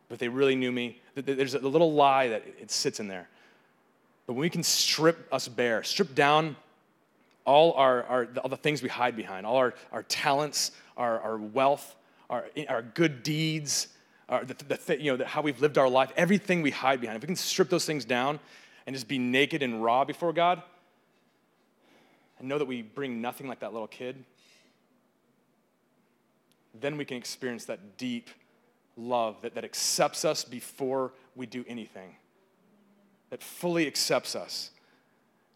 But 0.10 0.20
they 0.20 0.28
really 0.28 0.56
knew 0.56 0.72
me. 0.72 1.02
There's 1.16 1.56
a 1.56 1.68
little 1.68 1.92
lie 1.92 2.28
that 2.28 2.44
it 2.60 2.70
sits 2.70 3.00
in 3.00 3.08
there. 3.08 3.30
But 4.26 4.34
when 4.34 4.42
we 4.42 4.50
can 4.50 4.64
strip 4.64 5.28
us 5.32 5.48
bare, 5.48 5.84
strip 5.84 6.16
down 6.16 6.56
all, 7.46 7.74
our, 7.74 8.04
our, 8.04 8.28
all 8.42 8.50
the 8.50 8.58
things 8.58 8.82
we 8.82 8.90
hide 8.90 9.16
behind, 9.16 9.46
all 9.46 9.58
our, 9.58 9.74
our 9.92 10.04
talents, 10.04 10.72
our, 10.96 11.20
our 11.20 11.38
wealth, 11.38 11.96
our, 12.30 12.46
our 12.70 12.82
good 12.82 13.24
deeds, 13.24 13.90
our, 14.30 14.46
the, 14.46 14.78
the, 14.86 15.02
you 15.02 15.12
know, 15.12 15.18
the, 15.18 15.26
how 15.26 15.42
we've 15.42 15.60
lived 15.60 15.78
our 15.78 15.90
life, 15.90 16.12
everything 16.16 16.62
we 16.62 16.72
hide 16.72 17.02
behind, 17.02 17.18
if 17.18 17.24
we 17.24 17.28
can 17.28 17.36
strip 17.36 17.70
those 17.70 17.86
things 17.86 18.06
down 18.06 18.40
and 18.88 18.96
just 18.96 19.08
be 19.08 19.18
naked 19.18 19.62
and 19.62 19.84
raw 19.84 20.06
before 20.06 20.32
God, 20.32 20.62
and 22.40 22.48
know 22.48 22.58
that 22.58 22.66
we 22.66 22.82
bring 22.82 23.22
nothing 23.22 23.48
like 23.48 23.60
that 23.60 23.74
little 23.74 23.88
kid, 23.88 24.24
then 26.80 26.98
we 26.98 27.06
can 27.06 27.18
experience 27.18 27.66
that 27.66 27.98
deep 27.98 28.30
love 28.96 29.38
that, 29.42 29.56
that 29.56 29.64
accepts 29.64 30.26
us 30.26 30.44
before 30.44 31.12
we 31.36 31.46
do 31.46 31.66
anything 31.68 32.16
that 33.34 33.42
fully 33.42 33.88
accepts 33.88 34.36
us. 34.36 34.70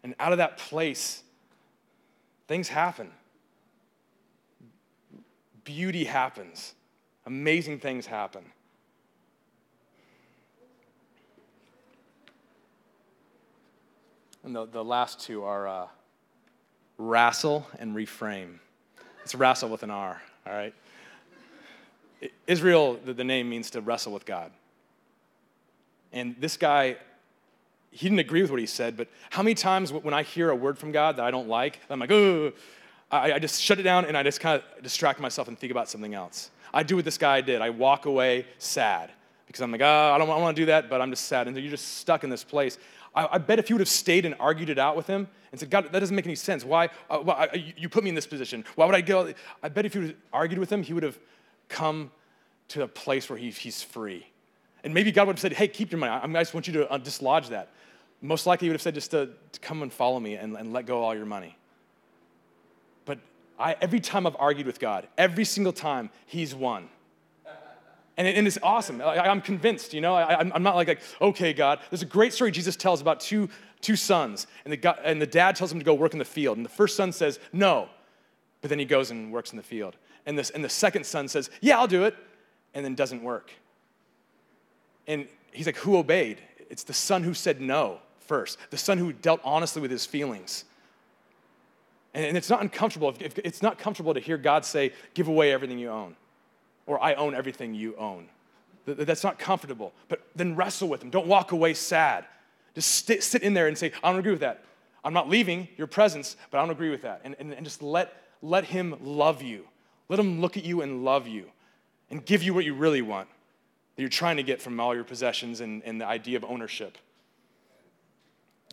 And 0.02 0.12
out 0.18 0.32
of 0.32 0.38
that 0.38 0.58
place, 0.58 1.22
things 2.48 2.66
happen. 2.66 3.08
Beauty 5.62 6.02
happens. 6.02 6.74
Amazing 7.24 7.78
things 7.78 8.04
happen. 8.04 8.42
And 14.42 14.56
the, 14.56 14.66
the 14.66 14.82
last 14.82 15.20
two 15.20 15.44
are 15.44 15.68
uh, 15.68 15.86
wrestle 16.96 17.64
and 17.78 17.94
reframe. 17.94 18.58
It's 19.22 19.36
wrestle 19.36 19.68
with 19.68 19.84
an 19.84 19.90
R, 19.90 20.20
all 20.48 20.52
right? 20.52 20.74
Israel, 22.48 22.98
the, 23.04 23.12
the 23.12 23.22
name 23.22 23.48
means 23.48 23.70
to 23.70 23.80
wrestle 23.80 24.12
with 24.12 24.26
God. 24.26 24.50
And 26.12 26.34
this 26.40 26.56
guy 26.56 26.96
he 27.90 28.06
didn't 28.06 28.18
agree 28.18 28.42
with 28.42 28.50
what 28.50 28.60
he 28.60 28.66
said, 28.66 28.96
but 28.96 29.08
how 29.30 29.42
many 29.42 29.54
times 29.54 29.92
when 29.92 30.14
I 30.14 30.22
hear 30.22 30.50
a 30.50 30.56
word 30.56 30.78
from 30.78 30.92
God 30.92 31.16
that 31.16 31.24
I 31.24 31.30
don't 31.30 31.48
like, 31.48 31.80
I'm 31.88 31.98
like, 31.98 32.12
oh, 32.12 32.52
I, 33.10 33.32
I 33.34 33.38
just 33.38 33.62
shut 33.62 33.78
it 33.78 33.82
down 33.82 34.04
and 34.04 34.16
I 34.16 34.22
just 34.22 34.40
kind 34.40 34.60
of 34.60 34.82
distract 34.82 35.20
myself 35.20 35.48
and 35.48 35.58
think 35.58 35.70
about 35.70 35.88
something 35.88 36.14
else. 36.14 36.50
I 36.72 36.82
do 36.82 36.96
what 36.96 37.04
this 37.04 37.18
guy 37.18 37.40
did. 37.40 37.62
I 37.62 37.70
walk 37.70 38.06
away 38.06 38.46
sad 38.58 39.10
because 39.46 39.62
I'm 39.62 39.72
like, 39.72 39.80
oh, 39.80 40.12
I 40.14 40.18
don't, 40.18 40.28
want 40.28 40.54
to 40.54 40.62
do 40.62 40.66
that, 40.66 40.90
but 40.90 41.00
I'm 41.00 41.10
just 41.10 41.24
sad. 41.24 41.48
And 41.48 41.56
you're 41.56 41.70
just 41.70 41.96
stuck 41.98 42.22
in 42.22 42.30
this 42.30 42.44
place. 42.44 42.76
I, 43.14 43.26
I, 43.32 43.38
bet 43.38 43.58
if 43.58 43.70
you 43.70 43.76
would 43.76 43.80
have 43.80 43.88
stayed 43.88 44.26
and 44.26 44.34
argued 44.38 44.68
it 44.68 44.78
out 44.78 44.94
with 44.94 45.06
him 45.06 45.26
and 45.50 45.58
said, 45.58 45.70
God, 45.70 45.90
that 45.90 45.98
doesn't 45.98 46.14
make 46.14 46.26
any 46.26 46.34
sense. 46.34 46.64
Why? 46.64 46.90
Uh, 47.08 47.18
why 47.18 47.48
I, 47.52 47.72
you 47.76 47.88
put 47.88 48.04
me 48.04 48.10
in 48.10 48.14
this 48.14 48.26
position. 48.26 48.64
Why 48.74 48.84
would 48.84 48.94
I 48.94 49.00
go? 49.00 49.32
I 49.62 49.70
bet 49.70 49.86
if 49.86 49.94
you 49.94 50.14
argued 50.32 50.58
with 50.58 50.70
him, 50.70 50.82
he 50.82 50.92
would 50.92 51.02
have 51.02 51.18
come 51.70 52.10
to 52.68 52.82
a 52.82 52.88
place 52.88 53.30
where 53.30 53.38
he, 53.38 53.50
he's 53.50 53.82
free. 53.82 54.26
And 54.88 54.94
maybe 54.94 55.12
God 55.12 55.26
would 55.26 55.36
have 55.36 55.40
said, 55.40 55.52
hey, 55.52 55.68
keep 55.68 55.92
your 55.92 55.98
money. 55.98 56.10
I 56.10 56.40
just 56.40 56.54
want 56.54 56.66
you 56.66 56.72
to 56.72 56.90
uh, 56.90 56.96
dislodge 56.96 57.50
that. 57.50 57.68
Most 58.22 58.46
likely, 58.46 58.64
he 58.64 58.70
would 58.70 58.76
have 58.76 58.80
said 58.80 58.94
just 58.94 59.10
to, 59.10 59.28
to 59.52 59.60
come 59.60 59.82
and 59.82 59.92
follow 59.92 60.18
me 60.18 60.36
and, 60.36 60.56
and 60.56 60.72
let 60.72 60.86
go 60.86 61.02
all 61.02 61.14
your 61.14 61.26
money. 61.26 61.58
But 63.04 63.18
I, 63.58 63.76
every 63.82 64.00
time 64.00 64.26
I've 64.26 64.36
argued 64.38 64.66
with 64.66 64.80
God, 64.80 65.06
every 65.18 65.44
single 65.44 65.74
time, 65.74 66.08
he's 66.24 66.54
won. 66.54 66.88
And, 68.16 68.26
it, 68.26 68.38
and 68.38 68.46
it's 68.46 68.56
awesome. 68.62 69.02
I, 69.02 69.30
am 69.30 69.42
convinced, 69.42 69.92
you 69.92 70.00
know. 70.00 70.14
I, 70.14 70.40
am 70.40 70.62
not 70.62 70.74
like, 70.74 70.88
like, 70.88 71.02
okay, 71.20 71.52
God. 71.52 71.80
There's 71.90 72.00
a 72.00 72.06
great 72.06 72.32
story 72.32 72.50
Jesus 72.50 72.74
tells 72.74 73.02
about 73.02 73.20
two, 73.20 73.50
two 73.82 73.94
sons, 73.94 74.46
and 74.64 74.72
the, 74.72 74.78
God, 74.78 75.00
and 75.04 75.20
the 75.20 75.26
dad 75.26 75.54
tells 75.54 75.70
him 75.70 75.80
to 75.80 75.84
go 75.84 75.92
work 75.92 76.14
in 76.14 76.18
the 76.18 76.24
field. 76.24 76.56
And 76.56 76.64
the 76.64 76.70
first 76.70 76.96
son 76.96 77.12
says, 77.12 77.38
no. 77.52 77.90
But 78.62 78.70
then 78.70 78.78
he 78.78 78.86
goes 78.86 79.10
and 79.10 79.30
works 79.34 79.50
in 79.50 79.58
the 79.58 79.62
field. 79.62 79.98
And, 80.24 80.38
this, 80.38 80.48
and 80.48 80.64
the 80.64 80.70
second 80.70 81.04
son 81.04 81.28
says, 81.28 81.50
yeah, 81.60 81.78
I'll 81.78 81.86
do 81.86 82.04
it. 82.04 82.16
And 82.72 82.86
then 82.86 82.94
doesn't 82.94 83.22
work. 83.22 83.52
And 85.08 85.26
he's 85.50 85.66
like, 85.66 85.78
who 85.78 85.96
obeyed? 85.96 86.40
It's 86.70 86.84
the 86.84 86.92
son 86.92 87.24
who 87.24 87.34
said 87.34 87.60
no 87.60 87.98
first, 88.20 88.58
the 88.70 88.76
son 88.76 88.98
who 88.98 89.12
dealt 89.12 89.40
honestly 89.42 89.82
with 89.82 89.90
his 89.90 90.06
feelings. 90.06 90.64
And, 92.14 92.36
it's 92.36 92.50
not 92.50 92.60
uncomfortable. 92.60 93.14
If, 93.18 93.38
it's 93.38 93.62
not 93.62 93.78
comfortable 93.78 94.14
to 94.14 94.20
hear 94.20 94.36
God 94.36 94.64
say, 94.64 94.92
give 95.14 95.28
away 95.28 95.52
everything 95.52 95.78
you 95.78 95.88
own, 95.88 96.14
or 96.86 97.02
I 97.02 97.14
own 97.14 97.34
everything 97.34 97.74
you 97.74 97.96
own. 97.96 98.28
That's 98.86 99.24
not 99.24 99.38
comfortable. 99.38 99.92
But 100.08 100.22
then 100.36 100.56
wrestle 100.56 100.88
with 100.88 101.02
him. 101.02 101.10
Don't 101.10 101.26
walk 101.26 101.52
away 101.52 101.74
sad. 101.74 102.24
Just 102.74 103.06
sit, 103.06 103.42
in 103.42 103.54
there 103.54 103.66
and 103.66 103.76
say, 103.76 103.92
I 104.02 104.10
don't 104.10 104.20
agree 104.20 104.32
with 104.32 104.40
that. 104.40 104.64
I'm 105.04 105.12
not 105.12 105.28
leaving 105.28 105.68
your 105.76 105.86
presence, 105.86 106.36
but 106.50 106.58
I 106.58 106.60
don't 106.62 106.70
agree 106.70 106.90
with 106.90 107.02
that. 107.02 107.22
And, 107.24 107.34
and, 107.38 107.52
and 107.52 107.64
just 107.64 107.82
let, 107.82 108.14
let 108.42 108.64
him 108.64 108.96
love 109.02 109.42
you. 109.42 109.66
Let 110.08 110.18
him 110.18 110.40
look 110.40 110.56
at 110.56 110.64
you 110.64 110.82
and 110.82 111.04
love 111.04 111.26
you 111.26 111.46
and 112.10 112.24
give 112.24 112.42
you 112.42 112.54
what 112.54 112.64
you 112.64 112.74
really 112.74 113.02
want 113.02 113.28
that 113.98 114.02
you're 114.02 114.08
trying 114.08 114.36
to 114.36 114.44
get 114.44 114.62
from 114.62 114.78
all 114.78 114.94
your 114.94 115.02
possessions 115.02 115.60
and, 115.60 115.82
and 115.82 116.00
the 116.00 116.06
idea 116.06 116.36
of 116.36 116.44
ownership 116.44 116.96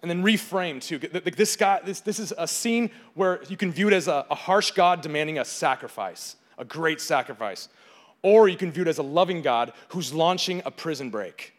and 0.03 0.23
then 0.23 0.23
reframe 0.23 0.79
too. 0.79 0.99
This 0.99 1.55
guy, 1.55 1.79
this, 1.83 2.01
this 2.01 2.19
is 2.19 2.31
a 2.37 2.47
scene 2.47 2.91
where 3.15 3.41
you 3.49 3.57
can 3.57 3.71
view 3.71 3.87
it 3.87 3.93
as 3.93 4.07
a, 4.07 4.23
a 4.29 4.35
harsh 4.35 4.69
God 4.69 5.01
demanding 5.01 5.39
a 5.39 5.45
sacrifice, 5.45 6.35
a 6.59 6.63
great 6.63 7.01
sacrifice. 7.01 7.69
Or 8.21 8.47
you 8.47 8.55
can 8.55 8.71
view 8.71 8.83
it 8.83 8.87
as 8.87 8.99
a 8.99 9.03
loving 9.03 9.41
God 9.41 9.73
who's 9.89 10.13
launching 10.13 10.61
a 10.63 10.69
prison 10.69 11.09
break. 11.09 11.53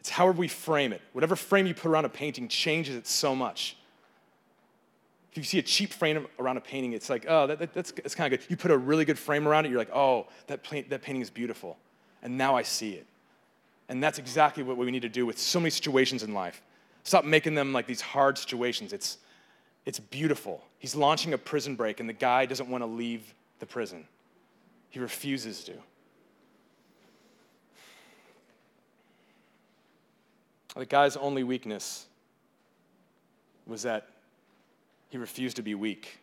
It's 0.00 0.10
however 0.10 0.38
we 0.38 0.48
frame 0.48 0.92
it. 0.92 1.02
Whatever 1.12 1.36
frame 1.36 1.68
you 1.68 1.74
put 1.74 1.88
around 1.88 2.04
a 2.04 2.08
painting 2.08 2.48
changes 2.48 2.96
it 2.96 3.06
so 3.06 3.36
much. 3.36 3.76
If 5.36 5.40
you 5.40 5.44
see 5.44 5.58
a 5.58 5.62
cheap 5.62 5.92
frame 5.92 6.26
around 6.38 6.56
a 6.56 6.62
painting, 6.62 6.94
it's 6.94 7.10
like, 7.10 7.26
oh, 7.28 7.46
that, 7.46 7.58
that, 7.58 7.74
that's, 7.74 7.92
that's 7.92 8.14
kind 8.14 8.32
of 8.32 8.40
good. 8.40 8.50
You 8.50 8.56
put 8.56 8.70
a 8.70 8.78
really 8.78 9.04
good 9.04 9.18
frame 9.18 9.46
around 9.46 9.66
it, 9.66 9.68
you're 9.68 9.78
like, 9.78 9.94
oh, 9.94 10.28
that, 10.46 10.62
paint, 10.62 10.88
that 10.88 11.02
painting 11.02 11.20
is 11.20 11.28
beautiful. 11.28 11.76
And 12.22 12.38
now 12.38 12.56
I 12.56 12.62
see 12.62 12.92
it. 12.94 13.06
And 13.90 14.02
that's 14.02 14.18
exactly 14.18 14.62
what 14.62 14.78
we 14.78 14.90
need 14.90 15.02
to 15.02 15.10
do 15.10 15.26
with 15.26 15.38
so 15.38 15.60
many 15.60 15.68
situations 15.68 16.22
in 16.22 16.32
life. 16.32 16.62
Stop 17.02 17.26
making 17.26 17.54
them 17.54 17.74
like 17.74 17.86
these 17.86 18.00
hard 18.00 18.38
situations. 18.38 18.94
It's, 18.94 19.18
it's 19.84 20.00
beautiful. 20.00 20.64
He's 20.78 20.96
launching 20.96 21.34
a 21.34 21.38
prison 21.38 21.76
break, 21.76 22.00
and 22.00 22.08
the 22.08 22.14
guy 22.14 22.46
doesn't 22.46 22.70
want 22.70 22.80
to 22.80 22.86
leave 22.86 23.34
the 23.58 23.66
prison. 23.66 24.06
He 24.88 25.00
refuses 25.00 25.64
to. 25.64 25.72
The 30.76 30.86
guy's 30.86 31.14
only 31.18 31.44
weakness 31.44 32.06
was 33.66 33.82
that 33.82 34.08
he 35.08 35.18
refused 35.18 35.56
to 35.56 35.62
be 35.62 35.74
weak. 35.74 36.18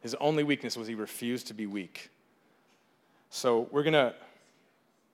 His 0.00 0.14
only 0.16 0.42
weakness 0.42 0.76
was 0.76 0.88
he 0.88 0.94
refused 0.94 1.46
to 1.48 1.54
be 1.54 1.66
weak. 1.66 2.10
So 3.30 3.68
we're 3.70 3.84
to 3.84 4.14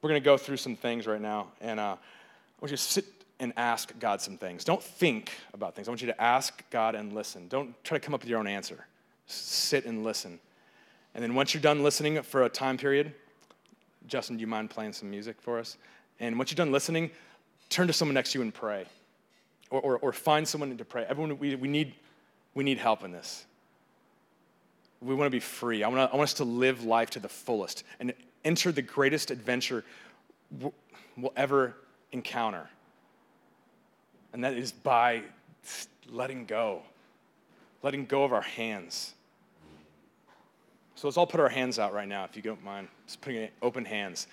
we're 0.01 0.13
to 0.13 0.21
go 0.21 0.37
through 0.37 0.59
some 0.59 0.77
things 0.77 1.07
right 1.07 1.21
now, 1.21 1.49
and 1.61 1.81
uh, 1.81 1.97
I 1.97 2.61
want 2.61 2.71
you 2.71 2.77
to 2.77 2.83
sit 2.83 3.05
and 3.41 3.53
ask 3.57 3.97
God 3.99 4.21
some 4.21 4.37
things. 4.37 4.65
Don't 4.65 4.83
think 4.83 5.33
about 5.55 5.75
things. 5.75 5.89
I 5.89 5.91
want 5.91 6.01
you 6.01 6.09
to 6.09 6.21
ask 6.21 6.63
God 6.71 6.95
and 6.95 7.13
listen. 7.13 7.49
Don't 7.49 7.73
try 7.85 7.99
to 7.99 8.05
come 8.05 8.15
up 8.15 8.21
with 8.21 8.29
your 8.29 8.39
own 8.39 8.47
answer. 8.47 8.87
Sit 9.27 9.85
and 9.85 10.05
listen. 10.05 10.39
And 11.15 11.23
then 11.23 11.35
once 11.35 11.55
you're 11.55 11.61
done 11.61 11.83
listening 11.83 12.23
for 12.23 12.45
a 12.45 12.49
time 12.49 12.77
period, 12.77 13.13
Justin, 14.07 14.37
do 14.37 14.41
you 14.41 14.47
mind 14.47 14.71
playing 14.71 14.93
some 14.93 15.11
music 15.11 15.41
for 15.41 15.59
us? 15.59 15.77
And 16.21 16.37
once 16.37 16.51
you're 16.51 16.57
done 16.57 16.73
listening, 16.73 17.11
turn 17.69 17.87
to 17.87 17.93
someone 17.93 18.15
next 18.15 18.33
to 18.33 18.39
you 18.39 18.43
and 18.43 18.53
pray. 18.53 18.87
Or, 19.71 19.81
or, 19.81 19.99
or 19.99 20.13
find 20.13 20.49
someone 20.49 20.77
to 20.77 20.85
pray. 20.85 21.05
Everyone, 21.09 21.39
we, 21.39 21.55
we, 21.55 21.69
need, 21.69 21.95
we 22.55 22.65
need 22.65 22.79
help 22.79 23.05
in 23.05 23.13
this. 23.13 23.47
We 25.01 25.15
want 25.15 25.27
to 25.27 25.31
be 25.31 25.41
free. 25.41 25.85
I 25.85 25.89
want, 25.89 26.11
to, 26.11 26.13
I 26.13 26.17
want 26.17 26.29
us 26.29 26.35
to 26.35 26.45
live 26.45 26.85
life 26.85 27.11
to 27.11 27.21
the 27.21 27.29
fullest. 27.29 27.85
And 28.01 28.13
enter 28.45 28.73
the 28.73 28.83
greatest 28.83 29.31
adventure 29.31 29.85
we'll 30.61 31.33
ever 31.37 31.77
encounter. 32.13 32.69
And 34.33 34.45
that 34.45 34.55
is 34.55 34.73
by 34.73 35.23
letting 36.09 36.47
go, 36.47 36.83
letting 37.83 38.07
go 38.07 38.25
of 38.25 38.33
our 38.33 38.43
hands. 38.43 39.15
So 40.95 41.07
let's 41.07 41.17
all 41.17 41.27
put 41.27 41.41
our 41.41 41.49
hands 41.49 41.79
out 41.79 41.93
right 41.93 42.09
now, 42.09 42.25
if 42.25 42.35
you 42.35 42.43
don't 42.43 42.65
mind. 42.65 42.89
Just 43.07 43.21
putting 43.21 43.49
open 43.63 43.85
hands. 43.85 44.27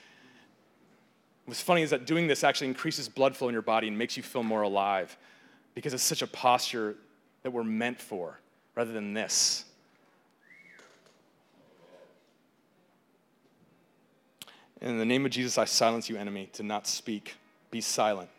What's 1.45 1.61
funny 1.61 1.83
is 1.83 1.91
that 1.91 2.07
doing 2.07 2.27
this 2.27 2.43
actually 2.43 2.67
increases 2.67 3.07
blood 3.07 3.35
flow 3.35 3.49
in 3.49 3.53
your 3.53 3.61
body 3.61 3.87
and 3.87 3.97
makes 3.97 4.17
you 4.17 4.23
feel 4.23 4.41
more 4.41 4.63
alive 4.63 5.15
because 5.75 5.93
it's 5.93 6.01
such 6.01 6.23
a 6.23 6.27
posture 6.27 6.95
that 7.45 7.51
we're 7.51 7.63
meant 7.63 8.01
for 8.01 8.39
rather 8.73 8.91
than 8.91 9.13
this. 9.13 9.65
In 14.81 14.97
the 14.97 15.05
name 15.05 15.25
of 15.25 15.31
Jesus, 15.31 15.59
I 15.59 15.65
silence 15.65 16.09
you, 16.09 16.17
enemy, 16.17 16.49
to 16.53 16.63
not 16.63 16.87
speak. 16.87 17.35
Be 17.69 17.81
silent. 17.81 18.31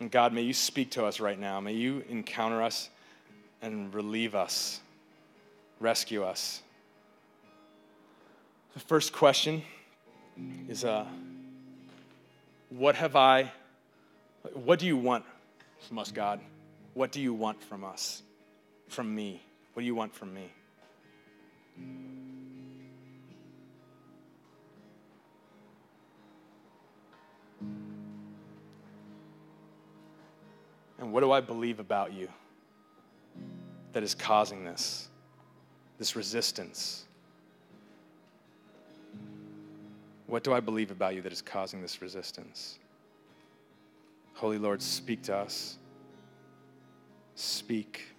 And 0.00 0.10
God, 0.10 0.32
may 0.32 0.42
you 0.42 0.52
speak 0.52 0.90
to 0.90 1.04
us 1.04 1.20
right 1.20 1.38
now. 1.38 1.60
May 1.60 1.74
you 1.74 2.02
encounter 2.08 2.60
us 2.60 2.90
and 3.62 3.94
relieve 3.94 4.34
us, 4.34 4.80
rescue 5.78 6.24
us. 6.24 6.60
The 8.74 8.80
first 8.80 9.12
question 9.12 9.62
is 10.68 10.84
uh, 10.84 11.06
What 12.68 12.96
have 12.96 13.14
I, 13.14 13.52
what 14.54 14.80
do 14.80 14.86
you 14.86 14.96
want 14.96 15.24
from 15.86 16.00
us, 16.00 16.10
God? 16.10 16.40
What 16.94 17.12
do 17.12 17.20
you 17.20 17.32
want 17.32 17.62
from 17.62 17.84
us? 17.84 18.22
From 18.88 19.14
me? 19.14 19.42
What 19.72 19.82
do 19.82 19.86
you 19.86 19.94
want 19.94 20.14
from 20.14 20.34
me? 20.34 20.52
And 30.98 31.12
what 31.12 31.20
do 31.20 31.32
I 31.32 31.40
believe 31.40 31.80
about 31.80 32.12
you 32.12 32.28
that 33.92 34.02
is 34.02 34.14
causing 34.14 34.64
this, 34.64 35.08
this 35.98 36.14
resistance? 36.14 37.06
What 40.26 40.44
do 40.44 40.52
I 40.52 40.60
believe 40.60 40.90
about 40.90 41.14
you 41.14 41.22
that 41.22 41.32
is 41.32 41.42
causing 41.42 41.80
this 41.82 42.02
resistance? 42.02 42.78
Holy 44.34 44.58
Lord, 44.58 44.80
speak 44.80 45.22
to 45.22 45.36
us. 45.36 45.76
Speak. 47.34 48.09